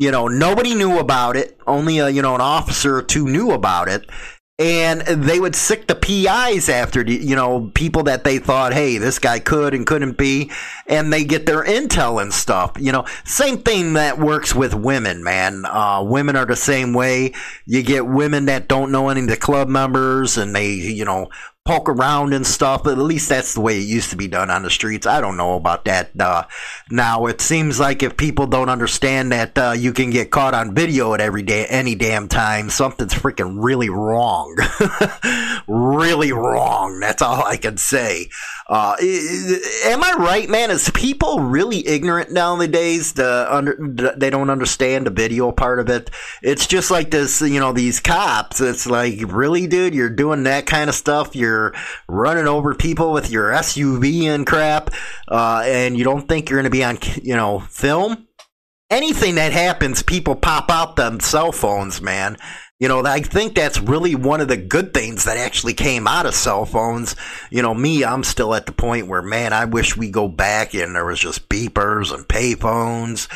You 0.00 0.10
know, 0.10 0.26
nobody 0.26 0.74
knew 0.74 0.98
about 0.98 1.36
it. 1.36 1.56
Only 1.68 1.98
a, 1.98 2.08
you 2.08 2.22
know, 2.22 2.34
an 2.34 2.40
officer 2.40 2.96
or 2.96 3.02
two 3.02 3.28
knew 3.28 3.52
about 3.52 3.88
it 3.88 4.10
and 4.58 5.02
they 5.02 5.38
would 5.38 5.54
sick 5.54 5.86
the 5.86 5.94
PIs 5.94 6.68
after 6.68 7.02
you 7.02 7.36
know 7.36 7.70
people 7.74 8.02
that 8.04 8.24
they 8.24 8.38
thought, 8.38 8.72
hey, 8.72 8.98
this 8.98 9.18
guy 9.18 9.38
could 9.38 9.72
and 9.72 9.86
couldn't 9.86 10.18
be, 10.18 10.50
and 10.86 11.12
they 11.12 11.24
get 11.24 11.46
their 11.46 11.64
intel 11.64 12.20
and 12.20 12.34
stuff. 12.34 12.72
You 12.78 12.90
know, 12.90 13.06
same 13.24 13.58
thing 13.58 13.92
that 13.92 14.18
works 14.18 14.54
with 14.54 14.74
women, 14.74 15.22
man. 15.22 15.64
Uh, 15.64 16.02
women 16.02 16.34
are 16.34 16.46
the 16.46 16.56
same 16.56 16.92
way. 16.92 17.32
You 17.66 17.82
get 17.84 18.06
women 18.06 18.46
that 18.46 18.68
don't 18.68 18.90
know 18.90 19.08
any 19.08 19.20
of 19.20 19.28
the 19.28 19.36
club 19.36 19.68
members, 19.68 20.36
and 20.36 20.54
they 20.54 20.72
you 20.72 21.04
know 21.04 21.28
poke 21.68 21.90
around 21.90 22.32
and 22.32 22.46
stuff. 22.46 22.82
But 22.82 22.92
at 22.92 23.04
least 23.04 23.28
that's 23.28 23.52
the 23.52 23.60
way 23.60 23.78
it 23.78 23.86
used 23.86 24.08
to 24.10 24.16
be 24.16 24.26
done 24.26 24.48
on 24.48 24.62
the 24.62 24.70
streets. 24.70 25.06
I 25.06 25.20
don't 25.20 25.36
know 25.36 25.54
about 25.54 25.84
that 25.84 26.18
uh, 26.18 26.44
now. 26.90 27.26
It 27.26 27.42
seems 27.42 27.78
like 27.78 28.02
if 28.02 28.16
people 28.16 28.46
don't 28.46 28.70
understand 28.70 29.32
that 29.32 29.58
uh, 29.58 29.74
you 29.76 29.92
can 29.92 30.08
get 30.08 30.30
caught 30.30 30.54
on 30.54 30.74
video 30.74 31.12
at 31.12 31.20
every 31.20 31.42
day, 31.42 31.66
any 31.66 31.94
damn 31.94 32.26
time, 32.26 32.70
something's 32.70 33.12
freaking 33.12 33.56
really 33.62 33.90
wrong. 33.90 34.56
really 35.68 36.32
wrong. 36.32 37.00
That's 37.00 37.20
all 37.20 37.44
I 37.44 37.58
can 37.58 37.76
say. 37.76 38.30
Uh, 38.68 38.94
am 39.86 40.04
I 40.04 40.14
right, 40.18 40.48
man? 40.48 40.70
Is 40.70 40.90
people 40.90 41.40
really 41.40 41.86
ignorant 41.88 42.30
nowadays? 42.30 43.14
The 43.14 43.46
under, 43.48 44.12
they 44.14 44.28
don't 44.28 44.50
understand 44.50 45.06
the 45.06 45.10
video 45.10 45.52
part 45.52 45.80
of 45.80 45.88
it. 45.88 46.10
It's 46.42 46.66
just 46.66 46.90
like 46.90 47.10
this, 47.10 47.40
you 47.40 47.60
know, 47.60 47.72
these 47.72 47.98
cops. 47.98 48.60
It's 48.60 48.86
like, 48.86 49.20
really, 49.26 49.66
dude, 49.66 49.94
you're 49.94 50.10
doing 50.10 50.42
that 50.42 50.66
kind 50.66 50.90
of 50.90 50.94
stuff. 50.94 51.34
You're 51.34 51.72
running 52.08 52.46
over 52.46 52.74
people 52.74 53.12
with 53.12 53.30
your 53.30 53.50
SUV 53.52 54.24
and 54.24 54.46
crap, 54.46 54.90
uh, 55.28 55.62
and 55.64 55.96
you 55.96 56.04
don't 56.04 56.28
think 56.28 56.50
you're 56.50 56.58
going 56.58 56.70
to 56.70 56.70
be 56.70 56.84
on, 56.84 56.98
you 57.22 57.36
know, 57.36 57.60
film. 57.60 58.26
Anything 58.90 59.36
that 59.36 59.52
happens, 59.52 60.02
people 60.02 60.34
pop 60.34 60.70
out 60.70 60.96
them 60.96 61.20
cell 61.20 61.52
phones, 61.52 62.02
man. 62.02 62.36
You 62.78 62.86
know, 62.86 63.04
I 63.04 63.20
think 63.22 63.56
that's 63.56 63.80
really 63.80 64.14
one 64.14 64.40
of 64.40 64.46
the 64.46 64.56
good 64.56 64.94
things 64.94 65.24
that 65.24 65.36
actually 65.36 65.74
came 65.74 66.06
out 66.06 66.26
of 66.26 66.34
cell 66.34 66.64
phones. 66.64 67.16
You 67.50 67.60
know, 67.60 67.74
me, 67.74 68.04
I'm 68.04 68.22
still 68.22 68.54
at 68.54 68.66
the 68.66 68.72
point 68.72 69.08
where, 69.08 69.22
man, 69.22 69.52
I 69.52 69.64
wish 69.64 69.96
we 69.96 70.10
go 70.10 70.28
back 70.28 70.74
and 70.74 70.94
there 70.94 71.04
was 71.04 71.18
just 71.18 71.48
beepers 71.48 72.14
and 72.14 72.28
payphones, 72.28 73.26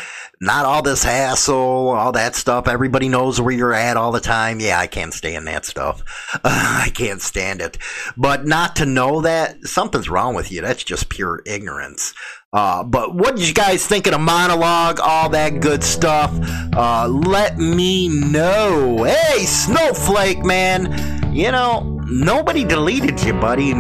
not 0.43 0.67
all 0.67 0.83
this 0.83 1.05
hassle, 1.05 1.55
all 1.91 2.11
that 2.11 2.35
stuff. 2.35 2.67
Everybody 2.67 3.09
knows 3.09 3.41
where 3.41 3.55
you're 3.55 3.73
at 3.73 3.97
all 3.97 4.11
the 4.11 4.21
time. 4.21 4.59
Yeah, 4.59 4.81
I 4.81 4.89
can't 4.89 5.15
stand 5.15 5.47
that 5.47 5.65
stuff. 5.65 6.03
Uh, 6.35 6.41
I 6.85 6.91
can't 6.93 7.23
stand 7.23 7.61
it. 7.61 7.79
But 8.17 8.45
not 8.45 8.75
to 8.77 8.85
know 8.85 9.21
that 9.21 9.65
something's 9.69 10.09
wrong 10.09 10.35
with 10.35 10.51
you, 10.51 10.61
that's 10.61 10.83
just 10.83 11.09
pure 11.09 11.43
ignorance. 11.47 12.13
Uh, 12.53 12.83
but 12.83 13.15
what 13.15 13.37
did 13.37 13.47
you 13.47 13.55
guys 13.55 13.87
think 13.87 14.09
of 14.09 14.13
the 14.15 14.19
monologue? 14.19 14.99
All 15.01 15.29
that 15.29 15.61
good 15.61 15.85
stuff. 15.85 16.33
Uh, 16.77 17.07
let 17.07 17.57
me 17.59 18.09
know. 18.09 19.05
Hey, 19.05 19.45
Snowflake, 19.45 20.45
man. 20.45 21.33
You 21.33 21.53
know, 21.53 22.01
nobody 22.09 22.65
deleted 22.65 23.23
you, 23.23 23.33
buddy. 23.33 23.73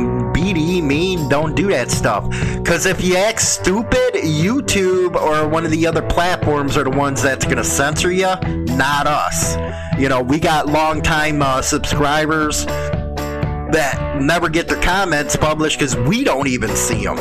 And 0.50 0.88
mean, 0.88 1.28
don't 1.28 1.54
do 1.54 1.68
that 1.68 1.90
stuff. 1.90 2.28
Because 2.56 2.84
if 2.84 3.02
you 3.02 3.16
act 3.16 3.40
stupid, 3.40 4.14
YouTube 4.14 5.14
or 5.14 5.48
one 5.48 5.64
of 5.64 5.70
the 5.70 5.86
other 5.86 6.02
platforms 6.02 6.76
are 6.76 6.84
the 6.84 6.90
ones 6.90 7.22
that's 7.22 7.44
going 7.44 7.58
to 7.58 7.64
censor 7.64 8.10
you, 8.10 8.34
not 8.76 9.06
us. 9.06 9.56
You 9.98 10.08
know, 10.08 10.20
we 10.20 10.40
got 10.40 10.66
long-time 10.66 11.42
uh, 11.42 11.62
subscribers 11.62 12.66
that 12.66 14.18
never 14.20 14.48
get 14.48 14.68
their 14.68 14.82
comments 14.82 15.36
published 15.36 15.78
because 15.78 15.96
we 15.96 16.24
don't 16.24 16.48
even 16.48 16.74
see 16.74 17.04
them. 17.04 17.18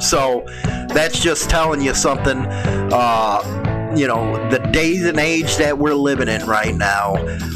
So 0.00 0.44
that's 0.66 1.20
just 1.20 1.50
telling 1.50 1.82
you 1.82 1.94
something. 1.94 2.46
Uh, 2.46 3.63
you 3.96 4.06
know, 4.06 4.48
the 4.50 4.58
days 4.58 5.04
and 5.04 5.18
age 5.18 5.56
that 5.56 5.78
we're 5.78 5.94
living 5.94 6.28
in 6.28 6.44
right 6.46 6.74
now, 6.74 7.14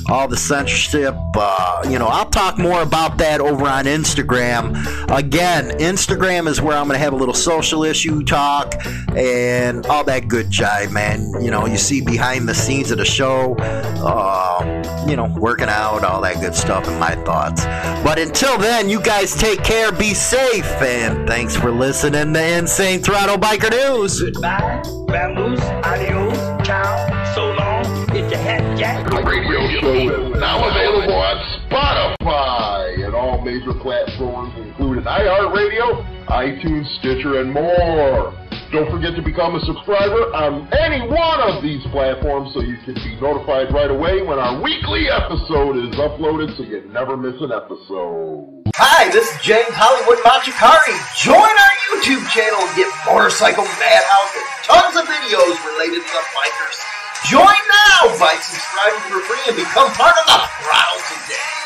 all 0.09 0.29
the 0.29 0.37
censorship. 0.37 1.14
Uh, 1.35 1.85
you 1.88 1.98
know, 1.98 2.07
I'll 2.07 2.31
talk 2.31 2.59
more 2.59 2.83
about 2.83 3.18
that 3.18 3.40
over 3.40 3.66
on 3.66 3.85
Instagram. 3.85 4.74
Again, 5.16 5.70
Instagram 5.79 6.48
is 6.48 6.61
where 6.61 6.77
I'm 6.77 6.87
going 6.87 6.98
to 6.98 7.03
have 7.03 7.12
a 7.12 7.16
little 7.16 7.35
social 7.35 7.85
issue 7.85 8.22
talk 8.22 8.74
and 9.16 9.85
all 9.87 10.05
that 10.05 10.29
good 10.29 10.46
jive, 10.46 10.92
man. 10.92 11.42
You 11.42 11.51
know, 11.51 11.66
you 11.66 11.79
see 11.79 12.01
behind 12.01 12.48
the 12.48 12.55
scenes 12.55 12.90
of 12.90 12.98
the 12.98 13.05
show, 13.05 13.55
uh, 13.59 15.05
you 15.09 15.16
know, 15.16 15.27
working 15.38 15.68
out, 15.68 16.05
all 16.05 16.20
that 16.22 16.40
good 16.40 16.55
stuff, 16.55 16.87
and 16.88 16.98
my 16.98 17.14
thoughts. 17.24 17.64
But 18.05 18.18
until 18.18 18.59
then, 18.59 18.88
you 18.88 19.01
guys 19.01 19.35
take 19.35 19.62
care, 19.64 19.92
be 19.92 20.14
safe, 20.14 20.66
and 20.83 21.29
thanks 21.29 21.57
for 21.57 21.70
listening 21.70 22.33
to 22.33 22.59
Insane 22.59 23.03
Throttle 23.03 23.37
Biker 23.37 23.70
News. 23.70 24.22
Goodbye, 24.22 24.83
vamoose, 25.08 25.60
adios, 25.84 26.36
ciao, 26.66 26.96
so 27.34 27.46
long, 27.56 27.84
it's 28.14 28.32
a 28.32 28.36
hat 28.36 28.78
jack. 28.78 29.08
The 29.10 29.22
radio 29.24 29.60
show 29.80 30.28
now 30.38 30.68
available 30.68 31.14
on 31.14 31.36
Spotify 31.64 33.06
and 33.06 33.14
all 33.14 33.40
major 33.42 33.72
platforms, 33.80 34.52
including 34.58 35.04
iHeartRadio, 35.04 36.26
iTunes, 36.26 36.86
Stitcher, 36.98 37.40
and 37.40 37.52
more. 37.52 38.47
Don't 38.68 38.90
forget 38.92 39.16
to 39.16 39.22
become 39.22 39.57
a 39.57 39.64
subscriber 39.64 40.28
on 40.37 40.68
any 40.76 41.00
one 41.09 41.40
of 41.40 41.62
these 41.62 41.81
platforms 41.88 42.52
so 42.52 42.61
you 42.61 42.76
can 42.85 43.00
be 43.00 43.16
notified 43.16 43.72
right 43.72 43.90
away 43.90 44.20
when 44.20 44.38
our 44.38 44.61
weekly 44.61 45.09
episode 45.09 45.81
is 45.81 45.96
uploaded 45.96 46.52
so 46.52 46.68
you 46.68 46.85
never 46.92 47.16
miss 47.16 47.40
an 47.40 47.48
episode. 47.48 48.68
Hi, 48.76 49.09
this 49.09 49.24
is 49.24 49.40
James 49.40 49.72
Hollywood 49.72 50.20
Machikari. 50.20 51.00
Join 51.16 51.48
our 51.48 51.74
YouTube 51.88 52.20
channel 52.28 52.61
and 52.61 52.72
get 52.76 52.92
Motorcycle 53.09 53.64
Madhouse 53.64 54.33
and 54.37 54.48
tons 54.68 54.94
of 55.00 55.04
videos 55.09 55.57
related 55.72 56.04
to 56.04 56.12
the 56.12 56.24
bikers. 56.37 56.78
Join 57.24 57.48
now 57.48 58.20
by 58.20 58.37
subscribing 58.37 59.00
for 59.09 59.24
free 59.24 59.44
and 59.48 59.57
become 59.57 59.88
part 59.96 60.12
of 60.12 60.24
the 60.28 60.40
crowd 60.61 61.00
today. 61.09 61.57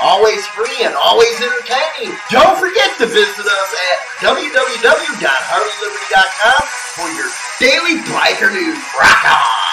Always 0.00 0.46
free 0.48 0.82
and 0.82 0.94
always 0.94 1.38
entertaining. 1.40 2.16
Don't 2.30 2.58
forget 2.58 2.96
to 2.98 3.06
visit 3.06 3.44
us 3.44 3.74
at 3.92 3.98
www.harleyliberty.com 4.24 6.66
for 6.96 7.08
your 7.12 7.28
daily 7.60 8.00
biker 8.08 8.50
news. 8.52 8.78
Rock 8.98 9.24
on! 9.24 9.69